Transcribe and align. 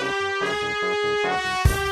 Música 0.00 1.87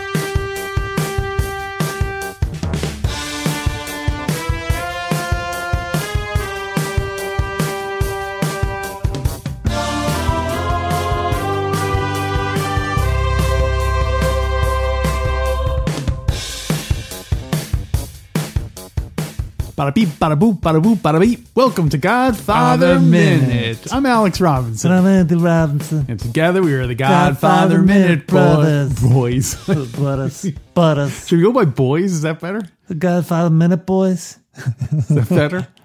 Bada 19.76 19.92
beep, 19.92 20.08
bada 20.08 20.38
boop, 20.38 20.58
bada 20.58 20.80
boop, 20.80 20.96
bada 20.96 21.20
beep. 21.20 21.48
Welcome 21.54 21.90
to 21.90 21.98
Godfather 21.98 22.94
Father 22.94 22.98
Minute. 22.98 23.46
Minute. 23.46 23.92
I'm 23.92 24.06
Alex 24.06 24.40
Robinson. 24.40 24.90
I'm 24.90 25.04
Anthony 25.04 25.42
Robinson. 25.42 26.06
And 26.08 26.18
together 26.18 26.62
we 26.62 26.72
are 26.72 26.86
the 26.86 26.94
Godfather, 26.94 27.32
Godfather 27.32 27.82
Minute 27.82 28.08
Minute 28.08 28.26
Brothers. 28.26 29.02
Boys. 29.02 29.54
Butters. 29.98 30.50
Butters. 30.72 31.28
Should 31.28 31.36
we 31.36 31.42
go 31.42 31.52
by 31.52 31.66
boys? 31.66 32.10
Is 32.12 32.22
that 32.22 32.40
better? 32.40 32.62
The 32.88 32.94
Godfather 32.94 33.50
Minute 33.50 33.84
Boys. 33.84 34.38
Is 34.56 35.08
that 35.08 35.28
better? 35.28 35.68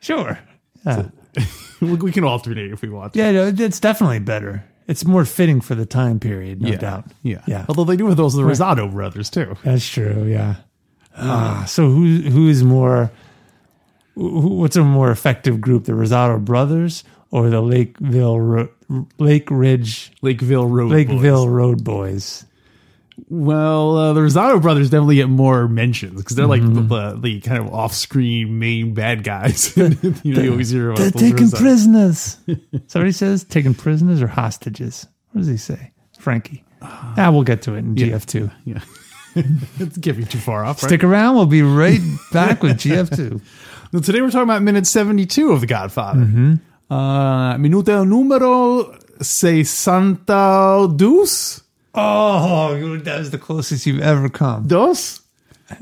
Sure. 0.00 0.38
Yeah. 0.86 1.08
we 1.80 2.12
can 2.12 2.24
alternate 2.24 2.72
if 2.72 2.82
we 2.82 2.90
want. 2.90 3.14
to. 3.14 3.18
yeah, 3.18 3.32
no, 3.32 3.46
it's 3.46 3.80
definitely 3.80 4.20
better. 4.20 4.64
It's 4.86 5.04
more 5.04 5.24
fitting 5.24 5.60
for 5.60 5.74
the 5.74 5.86
time 5.86 6.20
period, 6.20 6.62
no 6.62 6.68
yeah. 6.68 6.76
doubt. 6.76 7.04
Yeah. 7.22 7.42
Yeah. 7.46 7.64
Although 7.68 7.84
they 7.84 7.96
do 7.96 8.04
with 8.04 8.16
those 8.16 8.34
the 8.34 8.42
Rosato 8.42 8.90
brothers 8.92 9.28
too. 9.28 9.56
That's 9.64 9.86
true. 9.88 10.24
Yeah. 10.24 10.56
Ah, 11.18 11.64
so 11.66 11.88
who 11.90 12.20
who 12.22 12.48
is 12.48 12.62
more? 12.62 13.10
Who, 14.14 14.56
what's 14.58 14.76
a 14.76 14.84
more 14.84 15.10
effective 15.10 15.60
group, 15.60 15.84
the 15.84 15.92
Rosato 15.92 16.44
brothers 16.44 17.04
or 17.30 17.50
the 17.50 17.60
Lakeville 17.60 18.40
Ro- 18.40 18.68
Lake 19.18 19.48
Ridge 19.50 20.12
Lakeville 20.22 20.66
Road. 20.66 20.90
Lakeville 20.92 21.44
Boys. 21.46 21.52
Road 21.52 21.84
Boys? 21.84 22.44
Well, 23.28 23.96
uh, 23.96 24.12
the 24.12 24.20
Rosato 24.20 24.62
brothers 24.62 24.90
definitely 24.90 25.16
get 25.16 25.28
more 25.28 25.66
mentions 25.68 26.20
because 26.22 26.36
they're 26.36 26.46
like 26.46 26.62
Mm-hmm. 26.62 26.88
the, 26.88 27.18
the 27.20 27.40
kind 27.40 27.58
of 27.58 27.74
off-screen 27.74 28.58
main 28.60 28.94
bad 28.94 29.24
guys. 29.24 29.76
you 29.76 29.88
know, 29.88 30.12
you 30.22 30.50
always 30.52 30.70
hear 30.70 30.90
about 30.90 30.98
They're 30.98 31.10
those 31.10 31.22
taking 31.22 31.46
Rosato- 31.48 31.58
prisoners. 31.60 32.36
Somebody 32.86 33.12
says? 33.12 33.42
Taking 33.44 33.74
prisoners 33.74 34.22
or 34.22 34.28
hostages? 34.28 35.06
What 35.32 35.40
does 35.40 35.48
he 35.48 35.56
say? 35.56 35.90
Frankie. 36.18 36.64
Ah, 36.80 37.30
we'll 37.32 37.42
get 37.42 37.62
to 37.62 37.74
it 37.74 37.78
in 37.78 37.96
GF2. 37.96 38.50
Yeah. 38.64 38.80
it's 39.78 39.98
giving 39.98 40.26
too 40.26 40.38
far 40.38 40.64
off, 40.64 40.82
right? 40.82 40.88
Stick 40.88 41.04
around. 41.04 41.36
We'll 41.36 41.46
be 41.46 41.62
right 41.62 42.00
back 42.32 42.62
with 42.62 42.78
GF2. 42.78 43.40
Well, 43.90 44.02
today 44.02 44.20
we're 44.20 44.30
talking 44.30 44.42
about 44.42 44.60
minute 44.60 44.86
72 44.86 45.50
of 45.50 45.62
The 45.62 45.66
Godfather. 45.66 46.20
Mm-hmm. 46.20 46.92
Uh, 46.92 47.54
minuto 47.56 48.06
numero 48.06 48.98
62. 49.22 51.62
Oh, 51.94 52.98
that 52.98 53.18
was 53.18 53.30
the 53.30 53.38
closest 53.38 53.86
you've 53.86 54.02
ever 54.02 54.28
come. 54.28 54.66
Dos? 54.66 55.22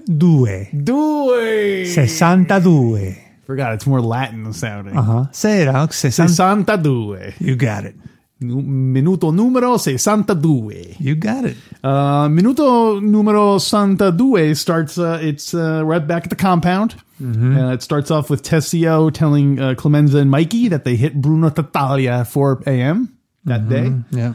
Due. 0.05 0.67
Due. 0.73 1.85
Sessantadue. 1.87 3.19
Forgot, 3.45 3.75
it's 3.75 3.87
more 3.87 4.01
Latin 4.01 4.53
sounding. 4.53 4.97
Uh-huh. 4.97 5.27
Say 5.33 5.63
it, 5.63 5.69
Alex. 5.69 6.03
Sessantadue. 6.03 7.41
you 7.41 7.57
got 7.57 7.85
it. 7.85 7.95
Nu- 8.41 8.63
Minuto 8.63 9.33
numero 9.35 9.77
62. 9.79 10.97
You 10.99 11.15
got 11.15 11.45
it. 11.47 11.57
Uh, 11.83 12.29
minuto 12.29 13.01
numero 13.03 13.59
62 13.59 14.55
starts, 14.55 14.99
uh, 14.99 15.19
it's 15.23 15.55
uh, 15.55 15.83
right 15.85 16.07
back 16.07 16.25
at 16.25 16.31
the 16.31 16.37
compound. 16.37 16.97
Uh, 17.19 17.73
it 17.73 17.83
starts 17.83 18.11
off 18.11 18.29
with 18.29 18.43
Tessio 18.43 19.11
telling 19.11 19.59
uh, 19.59 19.75
Clemenza 19.75 20.19
and 20.19 20.31
Mikey 20.31 20.69
that 20.69 20.85
they 20.85 20.97
hit 20.97 21.19
Bruno 21.21 21.49
Tattaglia 21.49 22.21
at 22.21 22.29
4 22.29 22.65
a.m. 22.67 23.17
that 23.45 23.71
day. 23.71 23.91
Yeah. 24.11 24.35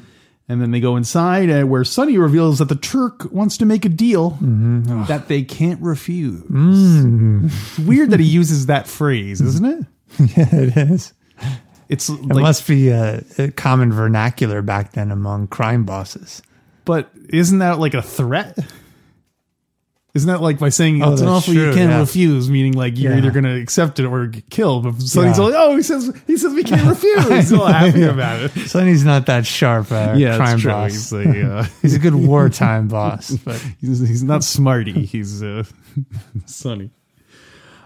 And 0.49 0.59
then 0.59 0.72
they 0.72 0.79
go 0.79 0.97
inside 0.97 1.49
uh, 1.52 1.61
where 1.67 1.83
Sonny 1.83 2.17
reveals 2.17 2.57
that 2.57 2.69
the 2.69 2.75
Turk 2.75 3.31
wants 3.31 3.57
to 3.57 3.66
make 3.67 3.85
a 3.85 3.89
deal 3.89 4.31
Mm-hmm. 4.41 5.05
that 5.05 5.27
they 5.27 5.44
can't 5.44 5.79
refuse. 5.79 6.41
Mm. 6.45 7.45
It's 7.45 7.79
weird 7.79 8.09
that 8.09 8.19
he 8.19 8.25
uses 8.25 8.66
that 8.66 8.88
phrase, 8.88 9.41
isn't 9.41 9.63
it? 9.66 9.85
yeah, 10.38 10.50
it 10.51 10.78
is. 10.91 11.13
It's 11.91 12.07
It 12.09 12.22
like, 12.22 12.41
must 12.41 12.66
be 12.68 12.88
a, 12.90 13.22
a 13.38 13.52
common 13.52 13.91
vernacular 13.91 14.62
back 14.62 14.94
then 14.94 15.12
among 15.12 15.47
crime 15.50 15.84
bosses. 15.84 16.41
but 16.85 17.12
isn't 17.29 17.59
that 17.59 17.79
like 17.79 17.94
a 17.94 18.02
threat? 18.02 18.57
Isn't 20.13 20.28
that 20.28 20.41
like 20.41 20.59
by 20.59 20.68
saying 20.69 21.01
Oh, 21.01 21.13
it's 21.13 21.22
an 21.22 21.28
offer 21.30 21.51
you 21.51 21.74
can't 21.74 21.90
yeah. 21.91 22.00
refuse, 22.00 22.50
meaning 22.50 22.74
like 22.74 22.97
you're 22.97 23.13
Yeah. 23.13 23.18
either 23.19 23.31
going 23.31 23.46
to 23.46 23.56
accept 23.62 23.97
it 24.00 24.06
or 24.06 24.28
get 24.28 24.50
killed? 24.50 24.84
But 24.84 25.01
Sonny's 25.01 25.38
Yeah. 25.38 25.44
like, 25.46 25.53
oh, 25.56 25.75
he 25.78 25.81
says 25.84 26.13
he 26.28 26.35
says 26.38 26.53
we 26.53 26.63
can't 26.63 26.85
refuse. 26.96 27.28
He's 27.30 27.53
all 27.53 27.66
happy 27.68 28.03
about 28.03 28.41
it. 28.41 28.51
Sonny's 28.69 29.06
not 29.06 29.25
that 29.28 29.46
sharp, 29.46 29.90
uh, 29.91 30.13
Yeah, 30.18 30.35
crime 30.35 30.59
boss. 30.62 30.91
He's, 30.91 31.13
a, 31.13 31.51
uh, 31.59 31.63
He's 31.81 31.96
a 31.96 32.00
good 32.00 32.16
wartime 32.16 32.88
boss, 32.90 33.31
but 33.31 33.56
he's 33.80 34.00
he's 34.00 34.24
not 34.24 34.44
smarty. 34.44 35.06
He's 35.06 35.41
uh, 35.44 35.63
Sonny. 36.46 36.90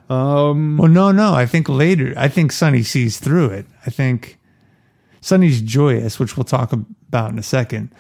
Um, 0.10 0.78
well, 0.78 0.88
no, 0.90 1.12
no. 1.12 1.34
I 1.34 1.46
think 1.46 1.68
later, 1.70 2.14
I 2.18 2.28
think 2.28 2.52
Sonny 2.52 2.84
sees 2.84 3.20
through 3.20 3.50
it. 3.50 3.66
I 3.86 3.90
think 3.90 4.38
Sonny's 5.22 5.62
joyous, 5.62 6.20
which 6.20 6.38
we'll 6.38 6.44
talk 6.44 6.72
about 6.72 7.32
in 7.32 7.40
a 7.40 7.44
second. 7.44 7.92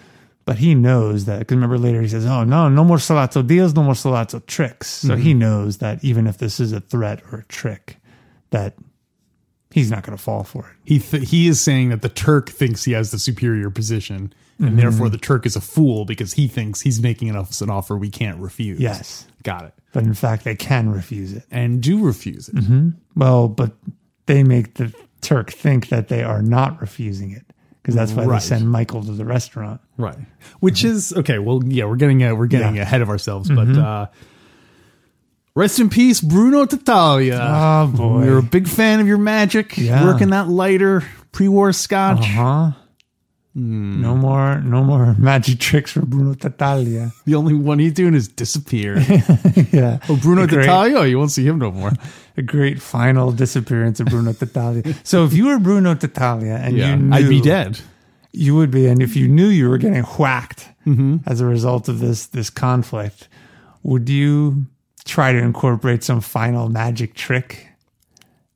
But 0.45 0.59
he 0.59 0.75
knows 0.75 1.25
that 1.25 1.39
because 1.39 1.55
remember 1.55 1.79
later 1.79 2.01
he 2.03 2.07
says, 2.07 2.23
"Oh 2.27 2.43
no, 2.43 2.69
no 2.69 2.83
more 2.83 2.97
Sollozzo 2.97 3.45
deals, 3.47 3.73
no 3.73 3.81
more 3.81 3.95
Sollozzo 3.95 4.45
tricks." 4.45 4.87
So 4.87 5.15
he 5.15 5.33
knows 5.33 5.79
that 5.79 6.03
even 6.03 6.27
if 6.27 6.37
this 6.37 6.59
is 6.59 6.71
a 6.71 6.79
threat 6.81 7.23
or 7.31 7.39
a 7.39 7.43
trick, 7.45 7.97
that 8.51 8.75
he's 9.71 9.89
not 9.89 10.03
going 10.03 10.15
to 10.15 10.23
fall 10.23 10.43
for 10.43 10.69
it. 10.69 10.75
he 10.87 10.99
th- 10.99 11.29
he 11.31 11.47
is 11.47 11.59
saying 11.59 11.89
that 11.89 12.03
the 12.03 12.09
Turk 12.09 12.49
thinks 12.51 12.83
he 12.83 12.91
has 12.91 13.09
the 13.09 13.17
superior 13.17 13.71
position, 13.71 14.31
and 14.59 14.67
Mm-hmm. 14.69 14.77
therefore 14.77 15.09
the 15.09 15.17
Turk 15.17 15.47
is 15.47 15.55
a 15.55 15.61
fool 15.61 16.05
because 16.05 16.33
he 16.33 16.47
thinks 16.47 16.81
he's 16.81 17.01
making 17.01 17.35
us 17.35 17.59
an 17.61 17.71
offer 17.71 17.97
we 17.97 18.11
can't 18.11 18.39
refuse. 18.39 18.79
Yes, 18.79 19.25
got 19.41 19.65
it, 19.65 19.73
but 19.95 20.03
in 20.03 20.13
fact, 20.13 20.43
they 20.43 20.55
can 20.55 20.89
refuse 20.91 21.31
it. 21.33 21.45
and 21.49 21.81
do 21.81 22.03
refuse 22.05 22.49
it. 22.49 22.55
Mm-hmm. 22.55 22.89
Well, 23.15 23.47
but 23.47 23.71
they 24.27 24.43
make 24.43 24.73
the 24.75 24.93
Turk 25.21 25.49
think 25.51 25.87
that 25.89 26.09
they 26.09 26.21
are 26.21 26.41
not 26.41 26.79
refusing 26.81 27.31
it 27.31 27.45
because 27.81 27.95
that's 27.95 28.11
why 28.11 28.25
Right. 28.25 28.41
they 28.41 28.45
send 28.45 28.69
Michael 28.69 29.03
to 29.05 29.11
the 29.13 29.23
restaurant. 29.25 29.79
Right. 29.97 30.17
Which 30.59 30.83
is 30.83 31.13
okay. 31.13 31.39
Well, 31.39 31.61
yeah, 31.65 31.85
we're 31.85 31.95
getting 31.95 32.21
uh, 32.23 32.35
we're 32.35 32.47
getting 32.47 32.75
Yeah. 32.75 32.81
ahead 32.83 33.01
of 33.01 33.09
ourselves, 33.09 33.49
but 33.49 33.69
uh, 33.69 34.07
rest 35.55 35.79
in 35.79 35.89
peace, 35.89 36.19
Bruno 36.21 36.65
Tattaglia. 36.65 37.39
Oh 37.41 37.87
boy. 37.95 38.19
we 38.21 38.29
were 38.29 38.39
a 38.39 38.43
big 38.43 38.67
fan 38.67 38.99
of 38.99 39.07
your 39.07 39.17
magic, 39.17 39.77
Yeah. 39.77 40.03
working 40.05 40.29
that 40.31 40.47
lighter 40.49 41.03
pre-war 41.31 41.71
scotch. 41.73 42.25
Huh? 43.55 43.61
No 43.61 44.15
more, 44.17 44.59
no 44.59 44.83
more 44.83 45.13
magic 45.17 45.59
tricks 45.59 45.91
for 45.93 46.01
Bruno 46.05 46.33
Tattaglia. 46.33 47.11
The 47.25 47.35
only 47.35 47.53
one 47.53 47.79
he's 47.79 47.93
doing 47.93 48.13
is 48.13 48.27
disappear. 48.27 48.97
yeah, 49.71 49.99
oh, 50.09 50.17
Bruno 50.21 50.45
great- 50.45 50.67
Tattaglia, 50.67 50.97
oh, 50.99 51.03
you 51.03 51.17
won't 51.17 51.31
see 51.31 51.45
him 51.47 51.57
no 51.59 51.71
more. 51.71 51.91
a 52.37 52.41
great 52.41 52.81
final 52.81 53.31
disappearance 53.31 54.01
of 54.01 54.07
Bruno 54.07 54.33
Tattaglia. 54.33 54.93
So 55.05 55.23
if 55.23 55.31
you 55.33 55.45
were 55.47 55.57
Bruno 55.57 55.95
Tattaglia 55.95 56.59
and 56.59 56.75
Yeah, 56.77 56.89
you 56.89 56.95
knew, 56.97 57.15
I'd 57.15 57.29
be 57.29 57.39
dead. 57.41 57.79
You 58.33 58.55
would 58.57 58.71
be, 58.71 58.87
and 58.87 59.01
if 59.01 59.15
you 59.15 59.29
knew 59.29 59.47
you 59.47 59.69
were 59.69 59.77
getting 59.77 60.03
whacked 60.03 60.67
Mm-hmm. 60.85 61.17
as 61.25 61.41
a 61.41 61.45
result 61.47 61.87
of 61.89 61.99
this 61.99 62.27
this 62.27 62.51
conflict, 62.51 63.27
would 63.81 64.07
you 64.07 64.65
try 65.05 65.31
to 65.31 65.39
incorporate 65.39 66.03
some 66.03 66.21
final 66.21 66.69
magic 66.69 67.15
trick? 67.15 67.69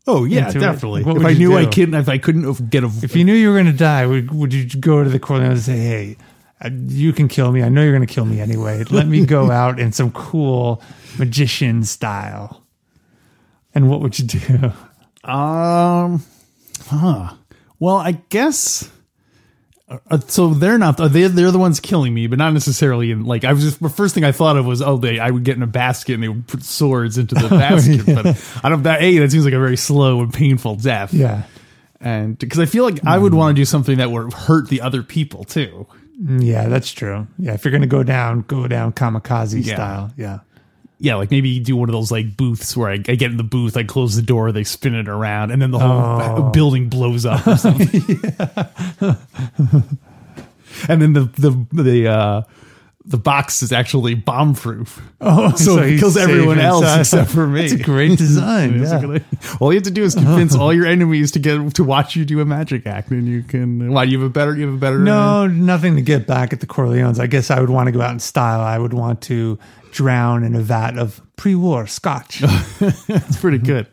Oh 0.07 0.23
yeah, 0.25 0.47
into 0.47 0.57
it. 0.57 0.61
definitely. 0.61 1.03
What 1.03 1.17
if 1.17 1.23
would 1.23 1.27
I 1.27 1.29
you 1.31 1.39
knew 1.49 1.57
I 1.57 1.65
do? 1.65 1.71
couldn't, 1.71 1.93
if 1.95 2.09
I 2.09 2.17
couldn't 2.17 2.69
get 2.69 2.83
a, 2.83 2.91
If 3.03 3.15
you 3.15 3.23
knew 3.23 3.33
you 3.33 3.49
were 3.49 3.55
going 3.55 3.65
to 3.67 3.73
die, 3.73 4.05
would, 4.07 4.31
would 4.31 4.53
you 4.53 4.65
go 4.79 5.03
to 5.03 5.09
the 5.09 5.19
Corleone 5.19 5.51
and 5.51 5.59
say, 5.59 5.77
"Hey, 5.77 6.17
uh, 6.61 6.69
you 6.87 7.13
can 7.13 7.27
kill 7.27 7.51
me. 7.51 7.61
I 7.61 7.69
know 7.69 7.83
you're 7.83 7.95
going 7.95 8.07
to 8.07 8.11
kill 8.13 8.25
me 8.25 8.39
anyway. 8.39 8.83
Let 8.89 9.07
me 9.07 9.25
go 9.25 9.51
out 9.63 9.79
in 9.79 9.91
some 9.91 10.11
cool 10.11 10.81
magician 11.19 11.83
style." 11.83 12.65
And 13.75 13.87
what 13.89 14.01
would 14.01 14.17
you 14.17 14.25
do? 14.25 14.71
Um, 15.29 16.23
huh. 16.87 17.33
Well, 17.79 17.97
I 17.97 18.13
guess. 18.29 18.89
Uh, 19.89 20.19
so 20.27 20.49
they're 20.53 20.77
not. 20.77 20.97
They 20.97 21.27
they're 21.27 21.51
the 21.51 21.57
ones 21.57 21.79
killing 21.79 22.13
me, 22.13 22.27
but 22.27 22.37
not 22.37 22.53
necessarily. 22.53 23.11
In 23.11 23.25
like 23.25 23.43
I 23.43 23.53
was 23.53 23.63
just 23.63 23.81
the 23.81 23.89
first 23.89 24.13
thing 24.13 24.23
I 24.23 24.31
thought 24.31 24.55
of 24.57 24.65
was 24.65 24.81
oh 24.81 24.97
they 24.97 25.17
I 25.19 25.31
would 25.31 25.43
get 25.43 25.57
in 25.57 25.63
a 25.63 25.67
basket 25.67 26.13
and 26.13 26.21
they 26.23 26.27
would 26.27 26.47
put 26.47 26.63
swords 26.63 27.17
into 27.17 27.33
the 27.35 27.49
basket. 27.49 28.05
But 28.05 28.61
I 28.63 28.69
don't 28.69 28.83
that 28.83 29.01
a 29.01 29.17
that 29.19 29.31
seems 29.31 29.45
like 29.45 29.53
a 29.53 29.59
very 29.59 29.77
slow 29.77 30.21
and 30.21 30.31
painful 30.33 30.75
death. 30.75 31.11
Yeah, 31.13 31.43
and 31.99 32.37
because 32.37 32.59
I 32.59 32.65
feel 32.65 32.83
like 32.83 33.03
I 33.05 33.17
would 33.17 33.33
want 33.33 33.55
to 33.55 33.59
do 33.59 33.65
something 33.65 33.97
that 33.97 34.11
would 34.11 34.31
hurt 34.33 34.69
the 34.69 34.81
other 34.81 35.01
people 35.01 35.43
too. 35.43 35.87
Mm, 36.21 36.43
yeah, 36.45 36.67
that's 36.67 36.91
true. 36.91 37.27
Yeah, 37.37 37.53
if 37.53 37.63
you're 37.65 37.71
going 37.71 37.81
to 37.81 37.87
go 37.87 38.03
down, 38.03 38.41
go 38.41 38.67
down 38.67 38.91
kamikaze 38.93 39.65
Yeah. 39.65 39.75
style. 39.75 40.11
Yeah. 40.17 40.39
Yeah, 41.01 41.15
like 41.15 41.31
maybe 41.31 41.59
do 41.61 41.77
one 41.77 41.87
of 41.87 41.93
those 41.93 42.11
like 42.11 42.35
booths 42.35 42.75
where 42.75 42.89
I, 42.89 42.95
I 42.95 43.15
get 43.15 43.31
in 43.31 43.37
the 43.37 43.43
booth, 43.43 43.77
I 43.77 43.83
close 43.83 44.15
the 44.17 44.21
door, 44.21 44.51
they 44.51 44.65
spin 44.65 44.95
it 44.95 45.07
around, 45.07 45.51
and 45.51 45.61
then 45.61 45.71
the 45.71 45.79
whole 45.79 45.99
Oh. 46.47 46.49
building 46.53 46.89
blows 46.89 47.25
up 47.25 47.47
or 47.47 47.55
something. 47.55 47.87
and 50.87 51.01
then 51.01 51.13
the 51.13 51.29
the 51.37 51.65
the 51.83 52.07
uh, 52.07 52.41
the 53.05 53.17
box 53.17 53.63
is 53.63 53.71
actually 53.71 54.13
bomb 54.13 54.53
proof. 54.53 55.01
Oh, 55.21 55.51
so, 55.55 55.79
it 55.79 55.99
kills 55.99 56.15
everyone 56.17 56.59
else 56.59 56.83
inside. 56.83 56.99
except 56.99 57.31
for 57.31 57.47
me. 57.47 57.63
It's 57.63 57.73
a 57.73 57.77
great 57.77 58.17
design. 58.17 58.73
yeah. 58.73 58.79
Basically. 58.99 59.23
All 59.59 59.71
you 59.71 59.77
have 59.77 59.83
to 59.85 59.91
do 59.91 60.03
is 60.03 60.13
convince 60.15 60.53
all 60.55 60.71
your 60.73 60.85
enemies 60.85 61.31
to 61.31 61.39
get 61.39 61.75
to 61.75 61.83
watch 61.83 62.15
you 62.15 62.25
do 62.25 62.39
a 62.41 62.45
magic 62.45 62.85
act, 62.85 63.09
and 63.11 63.27
you 63.27 63.41
can. 63.43 63.91
Why 63.91 64.03
you 64.03 64.19
have 64.19 64.27
a 64.27 64.29
better? 64.31 64.55
You 64.55 64.65
have 64.67 64.75
a 64.75 64.77
better. 64.77 64.99
No, 64.99 65.47
nothing 65.47 65.95
to 65.95 66.01
get 66.01 66.27
back 66.27 66.53
at 66.53 66.59
the 66.59 66.67
Corleones. 66.67 67.19
I 67.19 67.27
guess 67.27 67.49
I 67.49 67.59
would 67.61 67.69
want 67.69 67.87
to 67.87 67.91
go 67.91 68.01
out 68.01 68.11
in 68.11 68.19
style. 68.19 68.61
I 68.61 68.77
would 68.77 68.93
want 68.93 69.21
to 69.23 69.57
drown 69.91 70.43
in 70.43 70.55
a 70.55 70.61
vat 70.61 70.97
of 70.97 71.21
pre-war 71.35 71.87
scotch. 71.87 72.39
That's 72.79 73.37
pretty 73.39 73.57
good. 73.59 73.87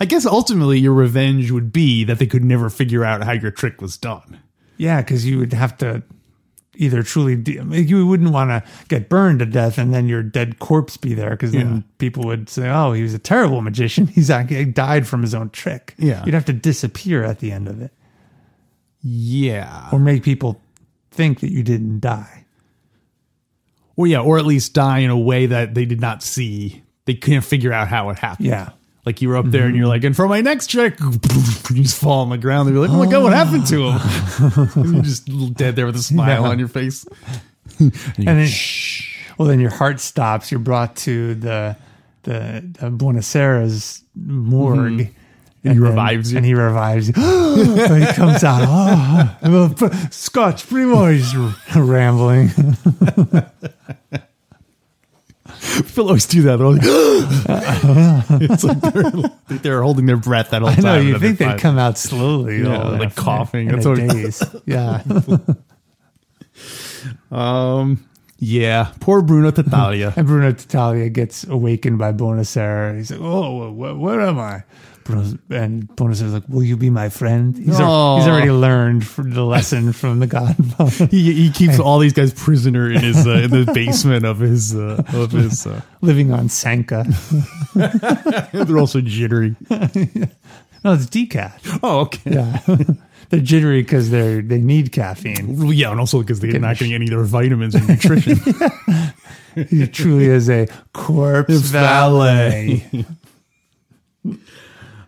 I 0.00 0.04
guess 0.06 0.24
ultimately 0.26 0.78
your 0.78 0.94
revenge 0.94 1.50
would 1.50 1.72
be 1.72 2.04
that 2.04 2.18
they 2.18 2.26
could 2.26 2.44
never 2.44 2.70
figure 2.70 3.04
out 3.04 3.22
how 3.22 3.32
your 3.32 3.50
trick 3.50 3.80
was 3.82 3.96
done. 3.98 4.40
yeah, 4.76 5.00
because 5.02 5.26
you 5.26 5.38
would 5.38 5.52
have 5.52 5.76
to 5.78 6.02
either 6.76 7.02
truly, 7.02 7.34
de- 7.36 7.60
you 7.82 8.06
wouldn't 8.06 8.30
want 8.30 8.50
to 8.50 8.62
get 8.88 9.08
burned 9.08 9.40
to 9.40 9.46
death 9.46 9.78
and 9.78 9.92
then 9.92 10.06
your 10.08 10.22
dead 10.22 10.58
corpse 10.60 10.96
be 10.96 11.12
there 11.12 11.30
because 11.30 11.50
then 11.52 11.74
Yeah. 11.76 11.82
people 11.98 12.22
would 12.24 12.48
say, 12.48 12.68
"Oh, 12.70 12.92
he 12.92 13.02
was 13.02 13.14
a 13.14 13.18
terrible 13.18 13.60
magician. 13.62 14.06
He's 14.14 14.30
actually 14.30 14.64
died 14.66 15.06
from 15.06 15.22
his 15.22 15.34
own 15.34 15.50
trick." 15.50 15.94
Yeah. 15.98 16.24
you'd 16.24 16.34
have 16.34 16.44
to 16.44 16.52
disappear 16.52 17.24
at 17.24 17.40
the 17.40 17.50
end 17.50 17.66
of 17.68 17.82
it 17.82 17.92
Yeah. 19.02 19.88
or 19.92 19.98
make 19.98 20.22
people 20.22 20.60
think 21.10 21.40
that 21.40 21.50
you 21.52 21.62
didn't 21.62 22.00
die. 22.00 22.37
Or 23.98 24.06
yeah, 24.06 24.20
or 24.20 24.38
at 24.38 24.46
least 24.46 24.74
die 24.74 25.00
in 25.00 25.10
a 25.10 25.18
way 25.18 25.46
that 25.46 25.74
they 25.74 25.84
did 25.84 26.00
not 26.00 26.22
see. 26.22 26.84
They 27.06 27.14
couldn't 27.14 27.40
figure 27.40 27.72
out 27.72 27.88
how 27.88 28.10
it 28.10 28.18
happened. 28.20 28.46
Yeah. 28.46 28.70
Like 29.04 29.20
you 29.20 29.28
were 29.28 29.36
up 29.36 29.46
there 29.46 29.64
and 29.66 29.74
you're 29.74 29.88
like, 29.88 30.04
and 30.04 30.14
for 30.14 30.28
my 30.28 30.40
next 30.40 30.68
trick, 30.68 31.00
you 31.00 31.82
just 31.82 32.00
fall 32.00 32.20
on 32.20 32.28
the 32.28 32.38
ground. 32.38 32.68
They'd 32.68 32.74
be 32.74 32.78
like, 32.78 32.90
oh 32.90 32.96
my 33.04 33.10
god, 33.10 33.24
what 33.24 33.32
happened 33.32 33.66
to 33.66 33.88
him? 33.88 34.70
and 34.76 34.94
you're 34.94 35.02
just 35.02 35.26
dead 35.54 35.74
there 35.74 35.84
with 35.86 35.96
a 35.96 36.02
smile 36.02 36.44
Yeah. 36.44 36.48
on 36.48 36.60
your 36.60 36.68
face. 36.68 37.06
and 37.80 37.92
then, 38.16 38.48
well, 39.36 39.48
then 39.48 39.58
your 39.58 39.70
heart 39.70 39.98
stops. 39.98 40.52
You're 40.52 40.60
brought 40.60 40.94
to 40.98 41.34
the 41.34 41.76
the, 42.22 42.64
the 42.78 42.90
Buenos 42.90 43.34
Aires 43.34 44.04
morgue. 44.14 44.78
Mm-hmm. 45.08 45.14
And 45.64 45.72
he 45.72 45.78
revives 45.80 46.30
you. 46.30 46.36
And 46.36 46.46
he 46.46 46.54
revives 46.54 47.08
you. 47.08 47.14
and 47.16 48.04
he 48.04 48.12
comes 48.12 48.44
out. 48.44 48.62
Oh, 49.42 49.50
well, 49.50 49.90
Scotch, 50.12 50.68
pretty 50.68 50.86
much 50.86 51.34
rambling. 51.74 52.50
People 55.86 56.08
always 56.08 56.26
do 56.26 56.42
that. 56.42 56.56
They're 56.56 56.68
like, 56.68 56.82
it's 58.50 58.64
like 58.64 58.80
they're, 58.80 59.58
they're 59.58 59.82
holding 59.82 60.06
their 60.06 60.16
breath 60.16 60.50
that 60.50 60.62
whole 60.62 60.70
I 60.70 60.76
know 60.76 60.98
you 61.00 61.18
think 61.18 61.38
fine. 61.38 61.58
come 61.58 61.78
out 61.78 61.98
slowly, 61.98 62.58
Yeah, 62.58 62.64
though, 62.78 62.90
like 62.92 63.02
in 63.02 63.10
coughing. 63.10 63.68
in 63.68 63.74
That's 63.80 63.86
a 63.86 63.90
what- 63.90 63.98
daze. 63.98 64.42
Yeah, 64.66 65.02
Um, 67.30 68.04
yeah, 68.38 68.92
poor 69.00 69.22
Bruno 69.22 69.50
Tattaglia. 69.50 70.16
and 70.16 70.26
Bruno 70.26 70.52
Tattaglia 70.52 71.12
gets 71.12 71.44
awakened 71.44 71.98
by 71.98 72.12
Bonasera. 72.12 72.96
He's 72.96 73.10
like, 73.10 73.20
"Oh, 73.20 73.70
wh- 73.70 74.00
where 74.00 74.20
am 74.20 74.38
I?" 74.38 74.62
Bruno's, 75.08 75.34
and 75.48 75.88
Bonasera's 75.88 76.34
like, 76.34 76.48
"Will 76.48 76.62
you 76.62 76.76
be 76.76 76.90
my 76.90 77.08
friend?" 77.08 77.56
He's, 77.56 77.80
al- 77.80 78.18
he's 78.18 78.28
already 78.28 78.50
learned 78.50 79.06
from 79.06 79.30
the 79.30 79.42
lesson 79.42 79.92
from 79.94 80.18
the 80.20 80.26
Godfather. 80.26 81.06
he, 81.10 81.32
he 81.32 81.50
keeps 81.50 81.78
all 81.78 81.98
these 81.98 82.12
guys 82.12 82.34
prisoner 82.34 82.90
in 82.92 83.00
his 83.00 83.26
uh, 83.26 83.30
in 83.30 83.50
the 83.50 83.72
basement 83.74 84.26
of 84.26 84.38
his 84.38 84.76
uh, 84.76 85.02
of 85.14 85.32
his. 85.32 85.66
Uh, 85.66 85.80
living 86.02 86.30
on 86.30 86.50
Sanka. 86.50 87.06
they're 87.74 88.78
also 88.78 89.00
jittery. 89.00 89.56
No, 89.70 90.92
it's 90.92 91.06
decaf. 91.06 91.80
Oh, 91.82 92.00
okay. 92.00 92.30
Yeah, 92.30 92.60
they're 93.30 93.40
jittery 93.40 93.82
because 93.82 94.10
they're 94.10 94.42
they 94.42 94.60
need 94.60 94.92
caffeine. 94.92 95.56
Well, 95.56 95.72
yeah, 95.72 95.90
and 95.90 95.98
also 95.98 96.20
because 96.20 96.40
they're 96.40 96.60
not 96.60 96.76
getting 96.76 96.92
any 96.92 97.06
of 97.06 97.10
their 97.12 97.24
vitamins 97.24 97.74
and 97.74 97.88
nutrition. 97.88 98.38
He 99.70 99.86
truly 99.88 100.26
is 100.26 100.48
a 100.48 100.68
corpse 100.92 101.54
valet. 101.54 102.84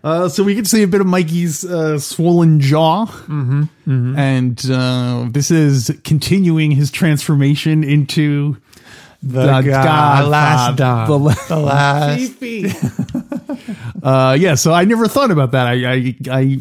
Uh, 0.02 0.28
so 0.28 0.42
we 0.42 0.54
can 0.54 0.64
see 0.64 0.82
a 0.82 0.86
bit 0.86 1.00
of 1.00 1.06
Mikey's 1.06 1.62
uh, 1.64 1.98
swollen 1.98 2.58
jaw, 2.58 3.04
mm-hmm, 3.06 4.18
and 4.18 4.70
uh, 4.70 5.28
this 5.30 5.50
is 5.50 5.90
continuing 6.04 6.70
his 6.70 6.90
transformation 6.90 7.84
into 7.84 8.56
The, 9.22 9.60
The 9.60 9.62
god, 9.62 10.28
last 10.28 10.76
Godfather. 10.76 10.76
Don. 10.76 11.24
The 11.24 11.44
The, 11.48 11.56
last. 11.60 12.42
uh, 14.02 14.36
yeah. 14.40 14.54
So 14.54 14.72
I 14.72 14.84
never 14.84 15.08
thought 15.08 15.30
about 15.30 15.50
that. 15.52 15.66
I 15.66 15.92
I 15.92 16.14
I, 16.30 16.58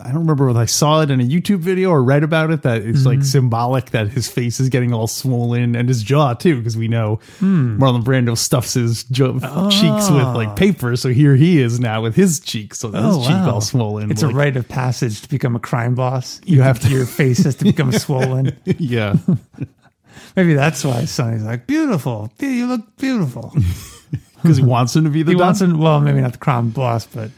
I 0.00 0.08
don't 0.08 0.20
remember 0.20 0.46
whether 0.48 0.60
I 0.60 0.64
saw 0.66 1.02
it 1.02 1.10
in 1.10 1.20
a 1.20 1.24
YouTube 1.24 1.60
video 1.60 1.90
or 1.90 2.02
read 2.02 2.24
about 2.24 2.50
it. 2.50 2.62
That 2.62 2.82
it's 2.82 3.06
like 3.06 3.22
symbolic 3.22 3.90
that 3.90 4.08
his 4.08 4.28
face 4.28 4.58
is 4.58 4.68
getting 4.68 4.92
all 4.92 5.06
swollen 5.06 5.76
and 5.76 5.88
his 5.88 6.02
jaw 6.02 6.34
too, 6.34 6.58
because 6.58 6.76
we 6.76 6.88
know 6.88 7.20
Marlon 7.40 8.02
Brando 8.02 8.36
stuffs 8.36 8.74
his 8.74 9.04
jo- 9.04 9.38
cheeks 9.70 10.10
with 10.10 10.26
like 10.34 10.56
paper. 10.56 10.96
So 10.96 11.10
here 11.10 11.36
he 11.36 11.60
is 11.60 11.78
now 11.78 12.02
with 12.02 12.16
his 12.16 12.40
cheeks, 12.40 12.80
so 12.80 12.90
his 12.90 13.04
Oh, 13.04 13.20
cheek 13.22 13.30
wow. 13.30 13.52
all 13.54 13.60
swollen. 13.60 14.10
It's 14.10 14.22
like, 14.22 14.32
a 14.32 14.36
rite 14.36 14.56
of 14.56 14.66
passage 14.68 15.22
to 15.22 15.28
become 15.28 15.54
a 15.54 15.60
crime 15.60 15.94
boss. 15.94 16.40
You 16.44 16.62
have 16.62 16.80
to. 16.80 16.88
Your 16.88 17.06
face 17.06 17.44
has 17.44 17.54
to 17.56 17.64
become 17.64 17.92
swollen. 18.06 18.56
yeah. 18.64 19.16
Maybe 20.38 20.54
that's 20.54 20.84
why 20.84 21.04
Sonny's 21.04 21.42
like 21.42 21.66
beautiful. 21.66 22.30
You 22.38 22.68
look 22.68 22.96
beautiful. 22.96 23.52
Because 24.40 24.58
he 24.58 24.62
wants 24.62 24.94
him 24.94 25.02
to 25.02 25.10
be 25.10 25.24
the 25.24 25.32
He 25.32 25.36
Don. 25.36 25.46
wants 25.48 25.58
to. 25.58 25.76
Well, 25.76 26.00
maybe 26.00 26.20
not 26.20 26.30
the 26.30 26.38
crime 26.38 26.70
boss, 26.70 27.06
but 27.06 27.32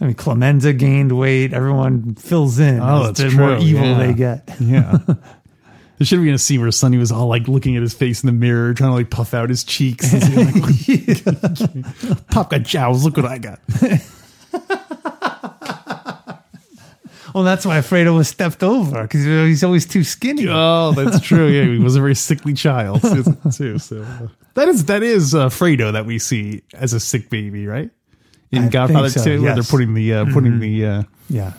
I 0.00 0.04
mean, 0.04 0.14
Clemenza 0.14 0.72
gained 0.72 1.10
weight. 1.10 1.52
Everyone 1.52 2.14
fills 2.14 2.60
in. 2.60 2.78
Oh, 2.78 3.10
that's 3.10 3.18
the 3.18 3.30
more 3.30 3.56
evil 3.56 3.84
yeah. 3.84 3.98
they 3.98 4.14
get. 4.14 4.48
Yeah. 4.60 4.98
There 5.04 6.06
should 6.06 6.20
have 6.20 6.24
been 6.24 6.34
a 6.34 6.38
scene 6.38 6.60
where 6.60 6.70
Sonny 6.70 6.96
was 6.96 7.10
all 7.10 7.26
like 7.26 7.48
looking 7.48 7.74
at 7.74 7.82
his 7.82 7.92
face 7.92 8.22
in 8.22 8.28
the 8.28 8.32
mirror, 8.32 8.72
trying 8.72 8.90
to 8.90 8.94
like 8.94 9.10
puff 9.10 9.34
out 9.34 9.48
his 9.48 9.64
cheeks. 9.64 10.12
And 10.14 10.62
like, 10.62 12.26
Pop 12.30 12.50
got 12.50 12.62
jowls. 12.62 13.04
Look 13.04 13.16
what 13.16 13.26
I 13.26 13.38
got. 13.38 13.58
Well, 17.38 17.44
that's 17.44 17.64
why 17.64 17.78
Fredo 17.78 18.16
was 18.16 18.26
stepped 18.26 18.64
over 18.64 19.02
because 19.02 19.24
he's 19.24 19.62
always 19.62 19.86
too 19.86 20.02
skinny. 20.02 20.46
Oh, 20.48 20.90
that's 20.90 21.20
true. 21.20 21.46
Yeah, 21.46 21.72
he 21.72 21.78
was 21.78 21.94
a 21.94 22.00
very 22.00 22.16
sickly 22.16 22.52
child 22.52 23.00
too. 23.54 23.78
So 23.78 24.02
uh, 24.02 24.26
that 24.54 24.66
is 24.66 24.86
that 24.86 25.04
is 25.04 25.36
uh, 25.36 25.48
Fredo 25.48 25.92
that 25.92 26.04
we 26.04 26.18
see 26.18 26.62
as 26.74 26.94
a 26.94 26.98
sick 26.98 27.30
baby, 27.30 27.68
right? 27.68 27.90
In 28.50 28.64
I 28.64 28.68
Godfather 28.70 29.08
so, 29.10 29.22
Two, 29.22 29.40
where 29.40 29.54
they're 29.54 29.62
putting 29.62 29.94
the 29.94 30.14
uh, 30.14 30.24
putting 30.32 30.58
the 30.58 30.84
uh, 30.84 31.02
Yeah, 31.30 31.52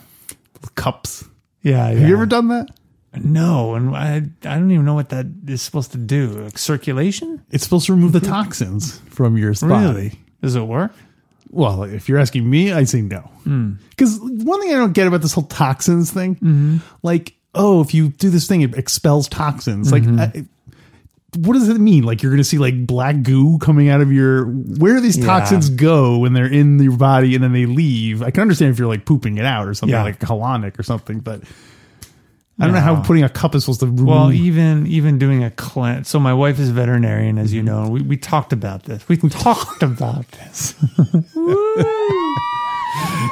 cups. 0.76 1.24
yeah. 1.62 1.88
Have 1.88 2.10
you 2.10 2.14
ever 2.14 2.26
done 2.26 2.50
that? 2.50 2.68
No, 3.16 3.76
and 3.76 3.96
I 3.96 4.18
I 4.44 4.58
don't 4.58 4.72
even 4.72 4.84
know 4.84 4.96
what 4.96 5.12
that 5.12 5.28
is 5.48 5.62
supposed 5.62 5.94
to 5.94 5.98
do. 5.98 6.28
Like 6.28 6.58
circulation? 6.58 7.42
It's 7.52 7.64
supposed 7.64 7.86
to 7.86 7.94
remove 7.94 8.12
the 8.12 8.20
toxins 8.20 9.00
from 9.12 9.38
your 9.38 9.54
body. 9.54 10.20
Does 10.42 10.58
it 10.58 10.64
work? 10.64 10.92
Well, 11.50 11.84
if 11.84 12.08
you're 12.08 12.20
asking 12.20 12.50
me, 12.50 12.72
I 12.72 12.84
say 12.84 13.02
no. 13.02 13.20
Hmm. 13.44 13.74
Because 13.90 14.20
one 14.20 14.62
thing 14.62 14.72
I 14.72 14.78
don't 14.78 14.94
get 14.94 15.08
about 15.08 15.22
this 15.22 15.34
whole 15.34 15.46
toxins 15.46 16.12
thing, 16.12 16.36
mm-hmm. 16.36 16.78
like, 17.04 17.36
oh, 17.56 17.82
if 17.82 17.94
you 17.94 18.10
do 18.10 18.30
this 18.30 18.48
thing, 18.48 18.62
it 18.62 18.76
expels 18.76 19.28
toxins. 19.28 19.92
Like, 19.92 20.04
mm-hmm. 20.04 20.20
I, 20.20 20.46
what 21.38 21.54
does 21.54 21.70
it 21.70 21.80
mean? 21.80 22.04
Like, 22.04 22.24
you're 22.24 22.32
going 22.32 22.40
to 22.40 22.44
see 22.44 22.58
like 22.58 22.86
black 22.88 23.22
goo 23.24 23.58
coming 23.60 23.90
out 23.90 24.02
of 24.02 24.12
your. 24.12 24.46
Where 24.46 24.96
do 24.96 25.02
these 25.02 25.18
Yeah. 25.18 25.26
toxins 25.26 25.70
go 25.70 26.20
when 26.20 26.34
they're 26.34 26.52
in 26.52 26.80
your 26.80 26.98
body 26.98 27.36
and 27.36 27.44
then 27.44 27.54
they 27.54 27.66
leave? 27.66 28.22
I 28.22 28.32
can 28.32 28.42
understand 28.42 28.72
if 28.72 28.80
you're 28.80 28.88
like 28.88 29.06
pooping 29.06 29.38
it 29.38 29.46
out 29.46 29.68
or 29.68 29.74
something 29.74 29.94
Yeah. 29.94 30.04
like 30.04 30.20
colonic 30.20 30.80
or 30.80 30.84
something, 30.84 31.20
but 31.20 31.42
I 32.60 32.66
don't 32.66 32.74
know 32.74 32.82
how 32.82 33.02
putting 33.02 33.24
a 33.24 33.30
cup 33.30 33.56
is 33.56 33.64
supposed 33.64 33.80
to 33.80 33.86
remove. 33.86 34.06
Well, 34.06 34.34
even 34.34 34.86
even 34.88 35.18
doing 35.18 35.44
a 35.44 35.52
cleanse. 35.52 36.10
So 36.10 36.20
my 36.20 36.34
wife 36.34 36.60
is 36.60 36.70
a 36.70 36.74
veterinarian, 36.74 37.38
as 37.38 37.54
you 37.54 37.64
mm-hmm. 37.64 37.86
know. 37.86 37.90
We 37.90 38.02
we 38.02 38.18
talked 38.18 38.52
about 38.52 38.84
this. 38.84 39.08
We 39.08 39.18
talked 39.18 39.82
about 39.84 40.28
this. 40.32 40.76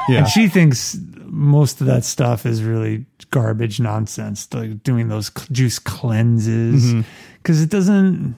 yeah. 0.07 0.19
And 0.19 0.27
she 0.27 0.47
thinks 0.47 0.97
most 1.25 1.81
of 1.81 1.87
that 1.87 2.05
stuff 2.05 2.45
is 2.45 2.63
really 2.63 3.05
garbage 3.31 3.81
nonsense. 3.81 4.47
Like 4.53 4.81
doing 4.83 5.09
those 5.09 5.29
juice 5.51 5.79
cleanses 5.79 6.85
mm-hmm. 6.85 7.01
because 7.41 7.61
it 7.61 7.69
doesn't. 7.69 8.35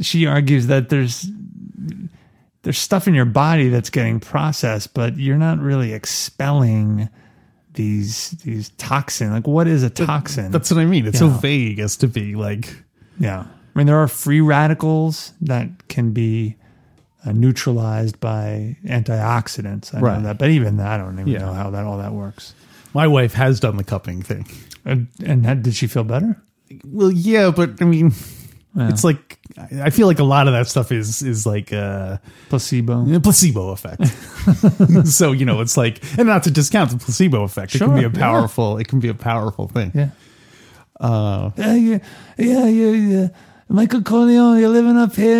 She 0.00 0.26
argues 0.26 0.66
that 0.66 0.90
there's 0.90 1.26
there's 2.62 2.78
stuff 2.78 3.08
in 3.08 3.14
your 3.14 3.24
body 3.24 3.68
that's 3.68 3.90
getting 3.90 4.20
processed, 4.20 4.92
but 4.92 5.16
you're 5.16 5.38
not 5.38 5.60
really 5.60 5.92
expelling 5.92 7.08
these 7.76 8.32
these 8.44 8.70
toxin. 8.70 9.30
Like 9.30 9.46
what 9.46 9.66
is 9.68 9.82
a 9.82 9.90
toxin? 9.90 10.50
That's 10.50 10.70
what 10.70 10.80
I 10.80 10.84
mean. 10.84 11.06
It's 11.06 11.18
so 11.20 11.28
vague 11.28 11.78
as 11.78 11.96
to 11.98 12.08
be 12.08 12.34
like. 12.34 12.76
Yeah. 13.18 13.40
I 13.74 13.78
mean, 13.78 13.86
there 13.86 13.98
are 14.02 14.08
free 14.08 14.40
radicals 14.40 15.32
that 15.42 15.68
can 15.88 16.12
be 16.12 16.56
uh, 17.24 17.32
neutralized 17.32 18.18
by 18.20 18.76
antioxidants. 18.86 19.94
I 19.94 20.00
Right. 20.00 20.18
know 20.18 20.24
that, 20.28 20.38
but 20.38 20.50
even 20.50 20.76
that, 20.78 21.00
I 21.00 21.04
don't 21.04 21.18
even 21.20 21.32
Yeah. 21.32 21.40
know 21.40 21.52
how 21.52 21.70
that 21.70 21.84
all 21.84 21.98
that 21.98 22.12
works. 22.12 22.54
My 22.94 23.06
wife 23.06 23.34
has 23.34 23.60
done 23.60 23.76
the 23.76 23.84
cupping 23.84 24.22
thing. 24.22 24.46
And, 24.84 25.08
and 25.24 25.44
had, 25.44 25.62
did 25.62 25.74
she 25.74 25.86
feel 25.86 26.04
better? 26.04 26.40
Well, 26.84 27.10
yeah, 27.12 27.50
but 27.50 27.80
I 27.82 27.84
mean, 27.84 28.12
it's 28.78 29.04
like 29.04 29.38
I 29.80 29.90
feel 29.90 30.06
like 30.06 30.18
a 30.18 30.24
lot 30.24 30.48
of 30.48 30.52
that 30.54 30.66
stuff 30.68 30.92
is 30.92 31.22
is 31.22 31.46
like 31.46 31.72
uh, 31.72 32.18
Placebo. 32.48 33.20
placebo 33.20 33.70
effect. 33.70 34.06
so 35.08 35.32
you 35.32 35.44
know, 35.44 35.60
it's 35.60 35.76
like, 35.76 36.02
and 36.18 36.28
not 36.28 36.42
to 36.44 36.50
discount 36.50 36.90
the 36.90 36.98
placebo 36.98 37.42
effect, 37.42 37.74
it 37.74 37.78
can 37.78 37.94
be 37.94 38.04
a 38.04 38.10
yeah. 38.10 38.18
powerful. 38.18 38.78
It 38.78 38.88
can 38.88 39.00
be 39.00 39.08
a 39.08 39.14
powerful 39.14 39.68
thing. 39.68 39.92
Yeah. 39.94 40.08
Uh, 41.00 41.50
Yeah, 41.56 41.74
yeah, 41.74 41.98
yeah, 42.38 42.66
yeah, 42.66 42.90
yeah. 42.90 43.28
Michael 43.68 44.02
Corleone, 44.02 44.60
you're 44.60 44.68
living 44.68 44.96
up 44.96 45.16
here 45.16 45.34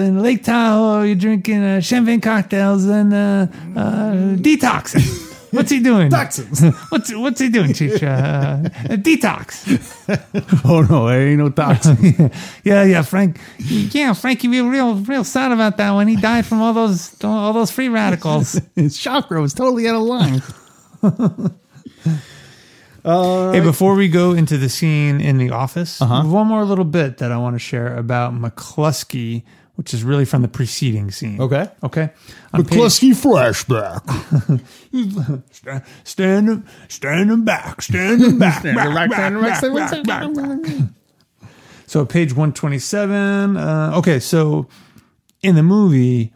in 0.00 0.22
Lake 0.22 0.44
Tahoe. 0.44 1.02
You're 1.02 1.14
drinking 1.14 1.62
uh, 1.62 1.80
champagne 1.80 2.20
cocktails 2.20 2.84
and 2.84 3.14
uh, 3.14 3.46
uh, 3.74 4.12
detoxing. 4.36 5.26
What's 5.50 5.70
he 5.70 5.80
doing? 5.80 6.10
Toxins. 6.10 6.62
what's 6.90 7.14
what's 7.14 7.40
he 7.40 7.48
doing, 7.48 7.72
Chicha? 7.72 8.08
Uh, 8.08 8.96
detox. 8.96 9.66
oh 10.64 10.82
no, 10.82 11.08
there 11.08 11.28
ain't 11.28 11.38
no 11.38 11.50
toxins. 11.50 12.00
yeah, 12.64 12.84
yeah, 12.84 13.02
Frank. 13.02 13.40
Yeah, 13.58 14.12
Frankie, 14.12 14.48
we 14.48 14.62
were 14.62 14.70
real, 14.70 14.94
real 14.96 15.24
sad 15.24 15.52
about 15.52 15.76
that 15.78 15.92
when 15.92 16.08
he 16.08 16.16
died 16.16 16.46
from 16.46 16.62
all 16.62 16.72
those, 16.72 17.16
all 17.24 17.52
those 17.52 17.70
free 17.70 17.88
radicals. 17.88 18.60
His 18.76 18.96
chakra 18.96 19.40
was 19.40 19.54
totally 19.54 19.88
out 19.88 19.96
of 19.96 20.02
line. 20.02 20.42
hey, 23.52 23.60
before 23.60 23.94
we 23.94 24.08
go 24.08 24.32
into 24.32 24.56
the 24.56 24.68
scene 24.68 25.20
in 25.20 25.38
the 25.38 25.50
office, 25.50 26.00
one 26.00 26.46
more 26.46 26.64
little 26.64 26.84
bit 26.84 27.18
that 27.18 27.32
I 27.32 27.36
want 27.38 27.56
to 27.56 27.60
share 27.60 27.96
about 27.96 28.34
McCluskey, 28.34 29.42
which 29.80 29.94
is 29.94 30.04
really 30.04 30.26
from 30.26 30.42
the 30.42 30.48
preceding 30.48 31.10
scene. 31.10 31.40
Okay. 31.40 31.66
Okay. 31.82 32.10
On 32.52 32.62
page- 32.62 32.78
McCluskey 32.78 33.12
flashback. 33.14 34.60
Sta- 35.52 35.80
Standing, 36.04 36.64
standing 36.88 37.44
back, 37.46 37.80
standing 37.80 38.38
back. 38.38 38.60
Standing 38.60 38.74
back, 38.94 39.10
standing 39.10 39.40
back, 39.42 39.56
standing 39.56 39.78
back, 40.04 40.04
back, 40.04 40.34
back, 40.34 40.62
back. 40.62 41.48
So 41.86 42.04
page 42.04 42.32
127. 42.34 43.56
Uh, 43.56 43.92
okay, 43.96 44.20
so 44.20 44.68
in 45.42 45.54
the 45.54 45.62
movie, 45.62 46.34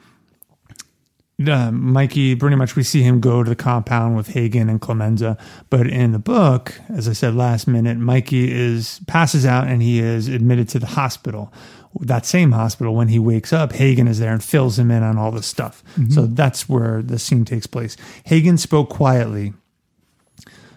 uh, 1.46 1.70
Mikey, 1.70 2.36
pretty 2.36 2.56
much 2.56 2.76
we 2.76 2.82
see 2.82 3.02
him 3.02 3.20
go 3.20 3.42
to 3.42 3.50
the 3.50 3.56
compound 3.56 4.16
with 4.16 4.28
Hagen 4.28 4.70
and 4.70 4.80
Clemenza. 4.80 5.36
But 5.68 5.86
in 5.86 6.12
the 6.12 6.18
book, 6.18 6.80
as 6.88 7.08
I 7.08 7.12
said 7.12 7.34
last 7.34 7.66
minute, 7.66 7.98
Mikey 7.98 8.50
is 8.50 9.00
passes 9.06 9.44
out 9.44 9.66
and 9.68 9.82
he 9.82 9.98
is 10.00 10.28
admitted 10.28 10.70
to 10.70 10.78
the 10.78 10.86
hospital. 10.86 11.52
That 12.00 12.26
same 12.26 12.52
hospital, 12.52 12.94
when 12.94 13.08
he 13.08 13.18
wakes 13.18 13.52
up, 13.52 13.72
Hagen 13.72 14.08
is 14.08 14.18
there 14.18 14.32
and 14.32 14.42
fills 14.42 14.78
him 14.78 14.90
in 14.90 15.02
on 15.02 15.16
all 15.16 15.30
the 15.30 15.42
stuff. 15.42 15.82
Mm-hmm. 15.92 16.10
So 16.10 16.26
that's 16.26 16.68
where 16.68 17.02
the 17.02 17.18
scene 17.18 17.44
takes 17.44 17.66
place. 17.66 17.96
Hagen 18.24 18.58
spoke 18.58 18.90
quietly. 18.90 19.52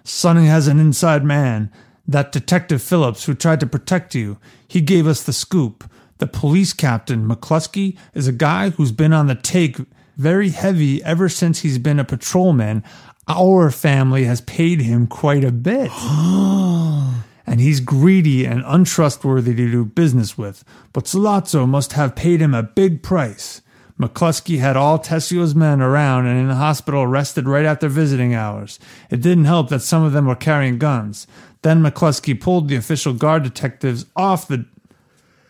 Sonny 0.04 0.46
has 0.46 0.68
an 0.68 0.80
inside 0.80 1.24
man. 1.24 1.72
That 2.08 2.32
detective 2.32 2.82
Phillips 2.82 3.26
who 3.26 3.34
tried 3.34 3.60
to 3.60 3.68
protect 3.68 4.16
you. 4.16 4.38
He 4.68 4.80
gave 4.80 5.08
us 5.08 5.24
the 5.24 5.34
scoop. 5.34 5.90
The 6.20 6.28
police 6.28 6.74
captain, 6.74 7.28
McCluskey, 7.28 7.98
is 8.14 8.28
a 8.28 8.32
guy 8.32 8.70
who's 8.70 8.92
been 8.92 9.14
on 9.14 9.28
the 9.28 9.36
take 9.36 9.78
very 10.18 10.50
heavy 10.50 11.04
ever 11.04 11.30
since 11.30 11.60
he's 11.60 11.78
been 11.78 12.00
a 12.00 12.06
patrolman. 12.06 12.84
Our 13.28 13.72
family 13.72 14.24
has 14.24 14.42
paid 14.42 14.82
him 14.82 15.08
quite 15.08 15.44
a 15.44 15.52
bit. 15.52 15.92
and 17.48 17.62
he's 17.62 17.80
greedy 17.80 18.46
and 18.46 18.62
untrustworthy 18.66 19.56
to 19.56 19.72
do 19.72 19.86
business 19.86 20.38
with. 20.38 20.66
But 20.92 21.06
Sollozzo 21.06 21.68
must 21.68 21.94
have 21.94 22.16
paid 22.16 22.42
him 22.42 22.54
a 22.54 22.62
big 22.62 23.02
price. 23.02 23.62
McCluskey 24.00 24.60
had 24.60 24.78
all 24.78 25.00
Tessio's 25.00 25.56
men 25.56 25.82
around 25.82 26.28
and 26.28 26.38
in 26.40 26.50
the 26.50 26.56
hospital 26.56 27.02
arrested 27.02 27.48
right 27.48 27.66
after 27.66 27.88
visiting 27.88 28.36
hours. 28.36 28.80
It 29.10 29.22
didn't 29.22 29.46
help 29.46 29.70
that 29.70 29.82
some 29.82 30.04
of 30.04 30.12
them 30.12 30.28
were 30.28 30.36
carrying 30.36 30.78
guns. 30.78 31.26
Then 31.64 31.82
McCluskey 31.82 32.40
pulled 32.40 32.68
the 32.68 32.76
official 32.76 33.14
guard 33.14 33.44
detectives 33.44 34.06
off 34.16 34.48
the 34.48 34.66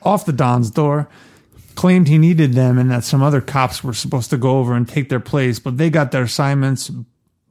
off 0.01 0.25
the 0.25 0.31
Don's 0.31 0.69
door, 0.69 1.09
claimed 1.75 2.07
he 2.07 2.19
needed 2.19 2.53
them 2.53 2.77
and 2.77 2.89
that 2.91 3.03
some 3.03 3.23
other 3.23 3.41
cops 3.41 3.83
were 3.83 3.93
supposed 3.93 4.29
to 4.29 4.37
go 4.37 4.59
over 4.59 4.75
and 4.75 4.87
take 4.87 5.09
their 5.09 5.19
place, 5.19 5.59
but 5.59 5.77
they 5.77 5.89
got 5.89 6.11
their 6.11 6.23
assignments 6.23 6.91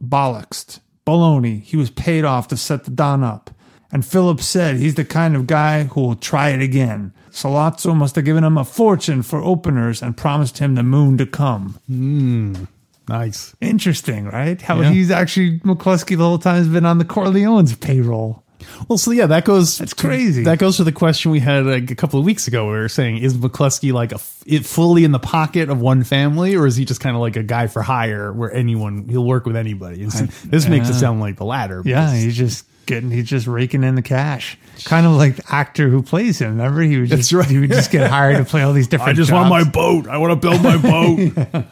bollocksed. 0.03 0.81
Baloney. 1.05 1.63
He 1.63 1.77
was 1.77 1.91
paid 1.91 2.25
off 2.25 2.49
to 2.49 2.57
set 2.57 2.85
the 2.85 2.91
Don 2.91 3.23
up. 3.23 3.51
And 3.97 4.05
Phillips 4.05 4.45
said 4.45 4.77
he's 4.77 4.97
the 4.97 5.07
kind 5.07 5.35
of 5.35 5.47
guy 5.47 5.85
who 5.85 6.03
will 6.03 6.17
try 6.17 6.51
it 6.51 6.61
again. 6.61 7.15
Sollozzo 7.31 7.97
must 7.97 8.15
have 8.17 8.27
given 8.27 8.45
him 8.45 8.59
a 8.59 8.65
fortune 8.67 9.23
for 9.23 9.43
openers 9.43 10.03
and 10.03 10.15
promised 10.15 10.59
him 10.59 10.75
the 10.75 10.83
moon 10.83 11.17
to 11.17 11.25
come. 11.25 11.79
Hmm, 11.87 12.65
nice. 13.09 13.57
Interesting, 13.63 14.27
right? 14.27 14.61
How 14.61 14.83
Yeah. 14.83 14.91
he's 14.91 15.11
actually 15.11 15.61
McCluskey 15.61 16.11
the 16.19 16.25
whole 16.25 16.37
time 16.39 16.57
has 16.57 16.69
been 16.69 16.85
on 16.85 16.99
the 16.99 17.07
Corleone's 17.07 17.75
payroll. 17.75 18.43
Well, 18.87 18.99
so 18.99 19.13
yeah, 19.13 19.25
that 19.25 19.47
goes. 19.47 19.79
That's 19.79 19.95
crazy. 19.95 20.43
That 20.45 20.59
goes 20.59 20.77
to 20.77 20.85
the 20.85 20.93
question 20.93 21.31
we 21.31 21.41
had 21.41 21.65
like, 21.65 21.91
a 21.91 21.95
couple 21.95 22.21
of 22.21 22.27
weeks 22.27 22.47
ago. 22.49 22.67
Where 22.67 22.75
we 22.75 22.81
were 22.81 22.91
saying, 22.91 23.17
is 23.17 23.35
McCluskey 23.39 23.95
like 23.95 24.13
a, 24.13 24.19
it 24.45 24.67
fully 24.67 25.05
in 25.05 25.13
the 25.13 25.19
pocket 25.19 25.71
of 25.71 25.81
one 25.81 26.05
family, 26.05 26.55
or 26.55 26.67
is 26.67 26.77
he 26.77 26.85
just 26.85 27.01
kind 27.01 27.17
of 27.17 27.23
like 27.23 27.37
a 27.37 27.43
guy 27.43 27.67
for 27.67 27.81
hire 27.81 28.31
where 28.31 28.53
anyone 28.53 29.09
he'll 29.09 29.25
work 29.25 29.47
with 29.47 29.57
anybody? 29.57 30.03
And 30.03 30.13
so 30.13 30.27
this 30.45 30.69
makes 30.69 30.91
it 30.91 30.95
sound 30.95 31.21
like 31.21 31.37
the 31.37 31.47
latter. 31.47 31.81
Yeah, 31.83 32.15
he's 32.15 32.37
just 32.37 32.67
getting 32.87 33.11
he's 33.11 33.29
just 33.29 33.47
raking 33.47 33.85
in 33.85 33.95
the 33.95 34.03
cash. 34.03 34.59
Kind 34.85 35.07
of 35.07 35.13
like 35.13 35.37
the 35.37 35.45
actor 35.49 35.89
who 35.89 36.03
plays 36.03 36.41
him. 36.41 36.51
Remember, 36.51 36.81
he 36.83 36.99
would 37.01 37.09
just 37.09 37.33
right. 37.33 37.47
he 37.47 37.59
would 37.59 37.71
just 37.71 37.91
get 37.91 38.09
hired 38.09 38.37
to 38.39 38.45
play 38.45 38.63
all 38.63 38.73
these 38.73 38.89
different. 38.89 39.11
I 39.11 39.15
just 39.15 39.33
want 39.33 39.49
my 39.49 39.65
boat. 39.65 40.09
I 40.09 40.19
want 40.19 40.33
to 40.33 40.49
build 40.49 40.63
my 40.63 40.77
boat. 40.77 41.65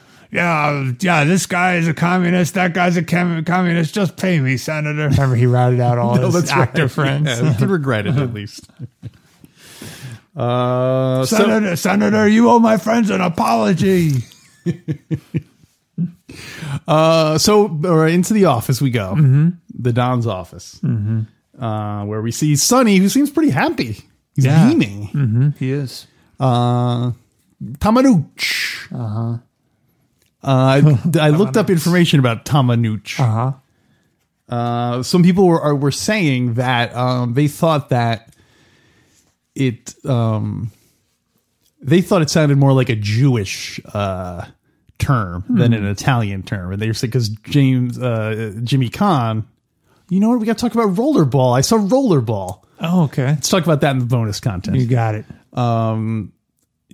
yeah, 0.30 0.92
yeah. 1.00 1.24
This 1.24 1.46
guy 1.46 1.76
is 1.76 1.88
a 1.88 1.94
communist. 1.94 2.54
That 2.54 2.74
guy's 2.74 2.96
a 2.96 3.02
com- 3.02 3.44
communist. 3.44 3.94
Just 3.94 4.16
pay 4.16 4.40
me, 4.40 4.56
Senator. 4.56 5.08
Remember, 5.08 5.36
he 5.36 5.46
routed 5.46 5.80
out 5.80 5.98
all 5.98 6.16
No, 6.20 6.30
his 6.30 6.50
actor 6.50 6.82
right. 6.82 6.90
friends. 6.90 7.28
Yeah, 7.28 7.50
we 7.50 7.54
can 7.56 7.70
regret 7.70 8.06
it 8.06 8.16
at 8.16 8.34
least. 8.34 8.68
Uh, 10.34 11.24
so, 11.26 11.36
Senator, 11.36 11.76
Senator, 11.76 12.26
you 12.26 12.48
owe 12.48 12.58
my 12.58 12.78
friends 12.78 13.10
an 13.10 13.20
apology. 13.20 14.24
Uh, 16.88 17.38
so 17.38 17.66
uh, 17.84 18.06
into 18.06 18.32
the 18.34 18.44
office 18.46 18.80
we 18.80 18.90
go, 18.90 19.14
the 19.74 19.92
Don's 19.92 20.26
office, 20.26 20.80
uh, 20.84 22.04
where 22.04 22.22
we 22.22 22.30
see 22.32 22.56
Sonny, 22.56 22.96
who 22.96 23.08
seems 23.08 23.30
pretty 23.30 23.50
happy. 23.50 23.98
He's 24.34 24.44
Yeah. 24.46 24.68
beaming. 24.68 25.08
Mm-hmm. 25.08 25.48
He 25.58 25.70
is. 25.72 26.06
Uh, 26.40 27.12
Tamanuch. 27.78 28.92
Uh-huh. 28.92 29.38
Uh, 30.44 30.44
I, 30.44 30.98
I 31.20 31.28
looked 31.30 31.56
up 31.56 31.70
information 31.70 32.18
about 32.18 32.44
Tamanuch. 32.44 33.20
Uh 33.20 33.26
huh. 33.26 33.52
Uh, 34.48 35.02
some 35.02 35.22
people 35.22 35.46
were 35.46 35.60
are, 35.60 35.74
were 35.76 35.92
saying 35.92 36.54
that 36.54 36.94
um, 36.96 37.34
they 37.34 37.46
thought 37.48 37.88
that 37.90 38.34
it 39.54 39.94
um, 40.04 40.70
they 41.80 42.00
thought 42.02 42.22
it 42.22 42.30
sounded 42.30 42.58
more 42.58 42.72
like 42.72 42.88
a 42.88 42.96
Jewish 42.96 43.80
uh, 43.94 44.46
term 45.02 45.44
than 45.48 45.72
an 45.72 45.84
Italian 45.84 46.42
term, 46.42 46.72
and 46.72 46.80
they 46.80 46.86
were 46.86 46.94
saying 46.94 47.10
because 47.10 47.28
James 47.28 47.98
uh, 47.98 48.54
Jimmy 48.62 48.88
Caan, 48.88 49.44
you 50.08 50.20
know 50.20 50.30
what? 50.30 50.38
We 50.38 50.46
got 50.46 50.58
to 50.58 50.68
talk 50.68 50.74
about 50.74 50.94
rollerball. 50.94 51.56
I 51.56 51.60
saw 51.60 51.76
rollerball. 51.76 52.62
Oh, 52.80 53.04
okay. 53.04 53.26
Let's 53.26 53.48
talk 53.48 53.64
about 53.64 53.80
that 53.82 53.90
in 53.92 53.98
the 53.98 54.04
bonus 54.04 54.40
content. 54.40 54.76
You 54.76 54.86
got 54.86 55.14
it. 55.14 55.24
Um, 55.52 56.32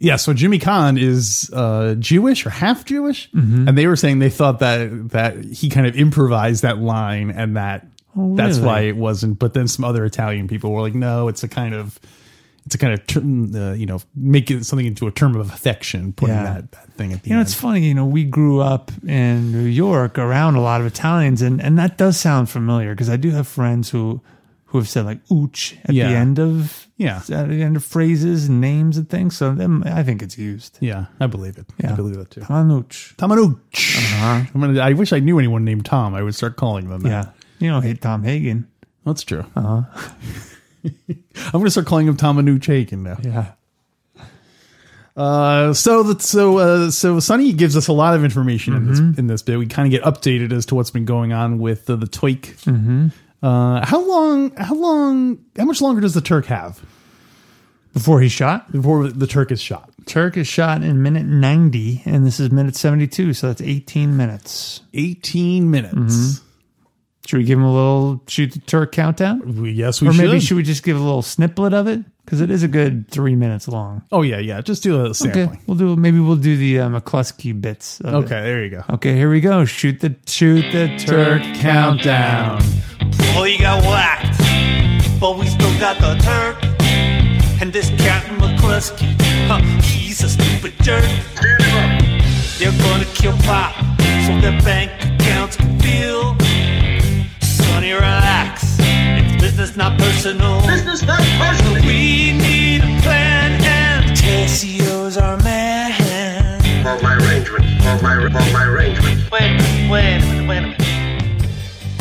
yeah, 0.00 0.16
so 0.16 0.32
Jimmy 0.32 0.58
Caan 0.58 1.00
is 1.00 1.50
uh, 1.52 1.94
Jewish 1.98 2.46
or 2.46 2.50
half 2.50 2.84
Jewish, 2.84 3.28
and 3.68 3.76
they 3.76 3.86
were 3.86 3.96
saying 3.96 4.20
they 4.20 4.30
thought 4.30 4.60
that 4.60 5.10
that 5.10 5.44
he 5.44 5.68
kind 5.68 5.86
of 5.86 5.96
improvised 5.96 6.62
that 6.62 6.78
line, 6.78 7.30
and 7.30 7.56
that 7.56 7.86
that's 8.14 8.58
really? 8.58 8.66
why 8.66 8.80
it 8.82 8.96
wasn't. 8.96 9.38
But 9.38 9.54
then 9.54 9.66
some 9.68 9.84
other 9.84 10.04
Italian 10.04 10.48
people 10.48 10.72
were 10.72 10.82
like, 10.82 10.94
"No, 10.94 11.28
it's 11.28 11.42
a 11.42 11.48
kind 11.48 11.74
of." 11.74 11.98
A 12.74 12.78
kind 12.78 12.92
of 12.94 13.06
term, 13.06 13.54
uh, 13.54 13.72
you 13.72 13.86
know, 13.86 14.00
make 14.14 14.50
it 14.50 14.64
something 14.66 14.86
into 14.86 15.06
a 15.06 15.10
term 15.10 15.34
of 15.36 15.50
affection, 15.52 16.12
putting 16.12 16.34
Yeah. 16.36 16.44
that, 16.44 16.72
that 16.72 16.92
thing 16.94 17.12
at 17.12 17.22
the 17.22 17.26
end. 17.26 17.30
You 17.30 17.34
know, 17.36 17.40
it's 17.42 17.54
funny. 17.54 17.86
You 17.86 17.94
know, 17.94 18.06
we 18.06 18.24
grew 18.24 18.60
up 18.60 18.90
in 19.06 19.52
New 19.52 19.64
York 19.64 20.18
around 20.18 20.56
a 20.56 20.60
lot 20.60 20.80
of 20.80 20.86
Italians, 20.86 21.42
and 21.42 21.60
and 21.62 21.78
that 21.78 21.96
does 21.98 22.18
sound 22.18 22.48
familiar 22.50 22.94
because 22.94 23.08
I 23.10 23.16
do 23.16 23.30
have 23.30 23.46
friends 23.48 23.90
who 23.90 24.20
who 24.66 24.78
have 24.78 24.88
said 24.88 25.06
like 25.06 25.24
"ooch" 25.28 25.76
at 25.84 25.94
Yeah. 25.94 26.08
the 26.10 26.16
end 26.16 26.38
of 26.38 26.86
Yeah. 26.98 27.22
at 27.30 27.48
the 27.48 27.62
end 27.62 27.76
of 27.76 27.84
phrases 27.84 28.48
and 28.48 28.60
names 28.60 28.98
and 28.98 29.08
things. 29.08 29.34
So 29.36 29.56
I 29.86 30.02
think 30.02 30.22
it's 30.22 30.36
used. 30.36 30.76
yeah, 30.80 31.06
I 31.20 31.26
believe 31.26 31.56
it. 31.56 31.66
yeah. 31.78 31.92
I 31.92 31.94
believe 31.96 32.18
it 32.18 32.30
too. 32.30 32.40
Tanuch. 32.42 33.14
Tamanuch. 33.16 33.96
Uh-huh. 33.96 34.44
I'm 34.54 34.60
gonna, 34.60 34.80
I 34.80 34.92
wish 34.92 35.12
I 35.14 35.20
knew 35.20 35.38
anyone 35.38 35.64
named 35.64 35.84
Tom. 35.86 36.14
I 36.14 36.22
would 36.22 36.34
start 36.34 36.56
calling 36.56 36.88
them 36.90 37.00
that. 37.02 37.08
Yeah, 37.08 37.26
you 37.66 37.70
know, 37.70 37.80
hate 37.80 38.02
Tom 38.02 38.24
Hagen. 38.24 38.66
That's 39.06 39.22
true. 39.24 39.46
Uh-huh. 39.56 39.82
I'm 41.14 41.52
going 41.52 41.64
to 41.64 41.70
start 41.70 41.86
calling 41.86 42.06
him 42.06 42.16
Tamanuch 42.16 42.64
Hagen 42.64 43.02
now. 43.02 43.18
Yeah. 43.22 43.52
Uh, 45.16 45.74
so 45.74 46.04
that 46.04 46.22
so 46.22 46.58
uh, 46.58 46.90
so 46.92 47.18
Sonny 47.18 47.52
gives 47.52 47.76
us 47.76 47.88
a 47.88 47.92
lot 47.92 48.14
of 48.14 48.22
information 48.22 48.74
in 48.74 48.86
this 48.86 49.00
in 49.00 49.26
this 49.26 49.42
bit. 49.42 49.58
We 49.58 49.66
kind 49.66 49.92
of 49.92 50.00
get 50.00 50.04
updated 50.04 50.52
as 50.52 50.64
to 50.66 50.76
what's 50.76 50.92
been 50.92 51.06
going 51.06 51.32
on 51.32 51.58
with 51.58 51.86
the 51.86 51.96
Toik. 51.96 52.54
Mm-hmm. 52.62 53.08
Uh, 53.42 53.84
how 53.84 54.00
long? 54.06 54.54
How 54.56 54.74
long? 54.74 55.44
How 55.56 55.64
much 55.64 55.80
longer 55.80 56.00
does 56.00 56.14
the 56.14 56.20
Turk 56.20 56.46
have 56.46 56.80
Before 57.94 58.20
he's 58.20 58.30
shot, 58.30 58.70
before 58.70 59.08
the 59.08 59.26
Turk 59.26 59.50
is 59.50 59.60
shot? 59.60 59.90
Turk 60.06 60.36
is 60.36 60.46
shot 60.46 60.84
in 60.84 61.02
minute 61.02 61.26
ninety, 61.26 62.00
and 62.04 62.24
this 62.24 62.38
is 62.38 62.52
minute 62.52 62.76
seventy-two. 62.76 63.34
So 63.34 63.48
that's 63.48 63.60
eighteen 63.60 64.16
minutes. 64.16 64.82
Eighteen 64.94 65.70
minutes. 65.72 66.40
Should 67.28 67.36
we 67.36 67.44
give 67.44 67.58
him 67.58 67.64
a 67.66 67.72
little 67.74 68.22
shoot 68.26 68.52
the 68.52 68.58
Turk 68.60 68.92
countdown? 68.92 69.60
We, 69.60 69.72
yes, 69.72 70.00
we 70.00 70.08
Or 70.08 70.14
should. 70.14 70.24
maybe 70.24 70.40
should 70.40 70.56
we 70.56 70.62
just 70.62 70.82
give 70.82 70.96
a 70.96 71.02
little 71.02 71.20
snippet 71.20 71.74
of 71.74 71.86
it 71.86 72.00
because 72.24 72.40
it 72.40 72.50
is 72.50 72.62
a 72.62 72.68
good 72.68 73.06
three 73.10 73.36
minutes 73.36 73.68
long. 73.68 74.02
oh 74.12 74.22
yeah, 74.22 74.38
yeah. 74.38 74.62
Just 74.62 74.82
do 74.82 75.04
a 75.04 75.12
sampling. 75.14 75.50
Okay, 75.50 75.60
we'll 75.66 75.76
do 75.76 75.94
maybe 75.94 76.20
we'll 76.20 76.36
do 76.36 76.56
the 76.56 76.80
uh, 76.80 76.88
McCluskey 76.88 77.60
bits. 77.60 78.00
of 78.00 78.06
it. 78.14 78.16
Okay, 78.24 78.40
there 78.40 78.64
you 78.64 78.70
go. 78.70 78.82
Okay, 78.94 79.14
here 79.14 79.28
we 79.30 79.42
go. 79.42 79.66
Shoot 79.66 80.00
the 80.00 80.16
shoot 80.26 80.62
the 80.72 80.96
Turk, 81.06 81.42
countdown. 81.60 82.62
Well, 83.34 83.44
he 83.44 83.58
got 83.58 83.82
whacked, 83.84 84.40
but 85.20 85.38
we 85.38 85.46
still 85.48 85.78
got 85.78 85.98
the 86.00 86.14
Turk. 86.24 86.64
And 87.60 87.70
this 87.72 87.90
Captain 87.98 88.38
McCluskey, 88.38 89.14
huh, 89.48 89.60
he's 89.82 90.22
a 90.22 90.30
stupid 90.30 90.72
jerk. 90.82 91.04
They're 92.58 92.72
gonna 92.72 93.04
kill 93.14 93.36
Pop 93.44 93.74
so 94.24 94.40
their 94.40 94.58
bank 94.62 94.90
accounts 95.20 95.56
can 95.56 95.78
feel. 95.80 96.34
Business, 99.58 99.76
not 99.76 99.98
personal. 99.98 100.60
Business 100.66 101.02
not 101.02 101.18
personal. 101.18 101.82
We 101.84 102.32
need 102.32 102.80
a 102.80 103.00
plan, 103.02 103.60
and 103.64 104.16
Tessio's 104.16 105.16
our 105.16 105.36
man. 105.38 106.60
Hold 106.84 107.02
my 107.02 107.16
arrangement. 107.16 107.64
Hold 107.82 108.02
my 108.02 108.14
hold 108.14 108.52
my 108.52 108.64
arrangement. 108.66 109.30
Wait, 109.32 109.90
wait 109.90 110.16
a 110.16 110.20
minute, 110.20 110.48
wait 110.48 110.58
a 110.58 110.62
minute. 110.62 110.80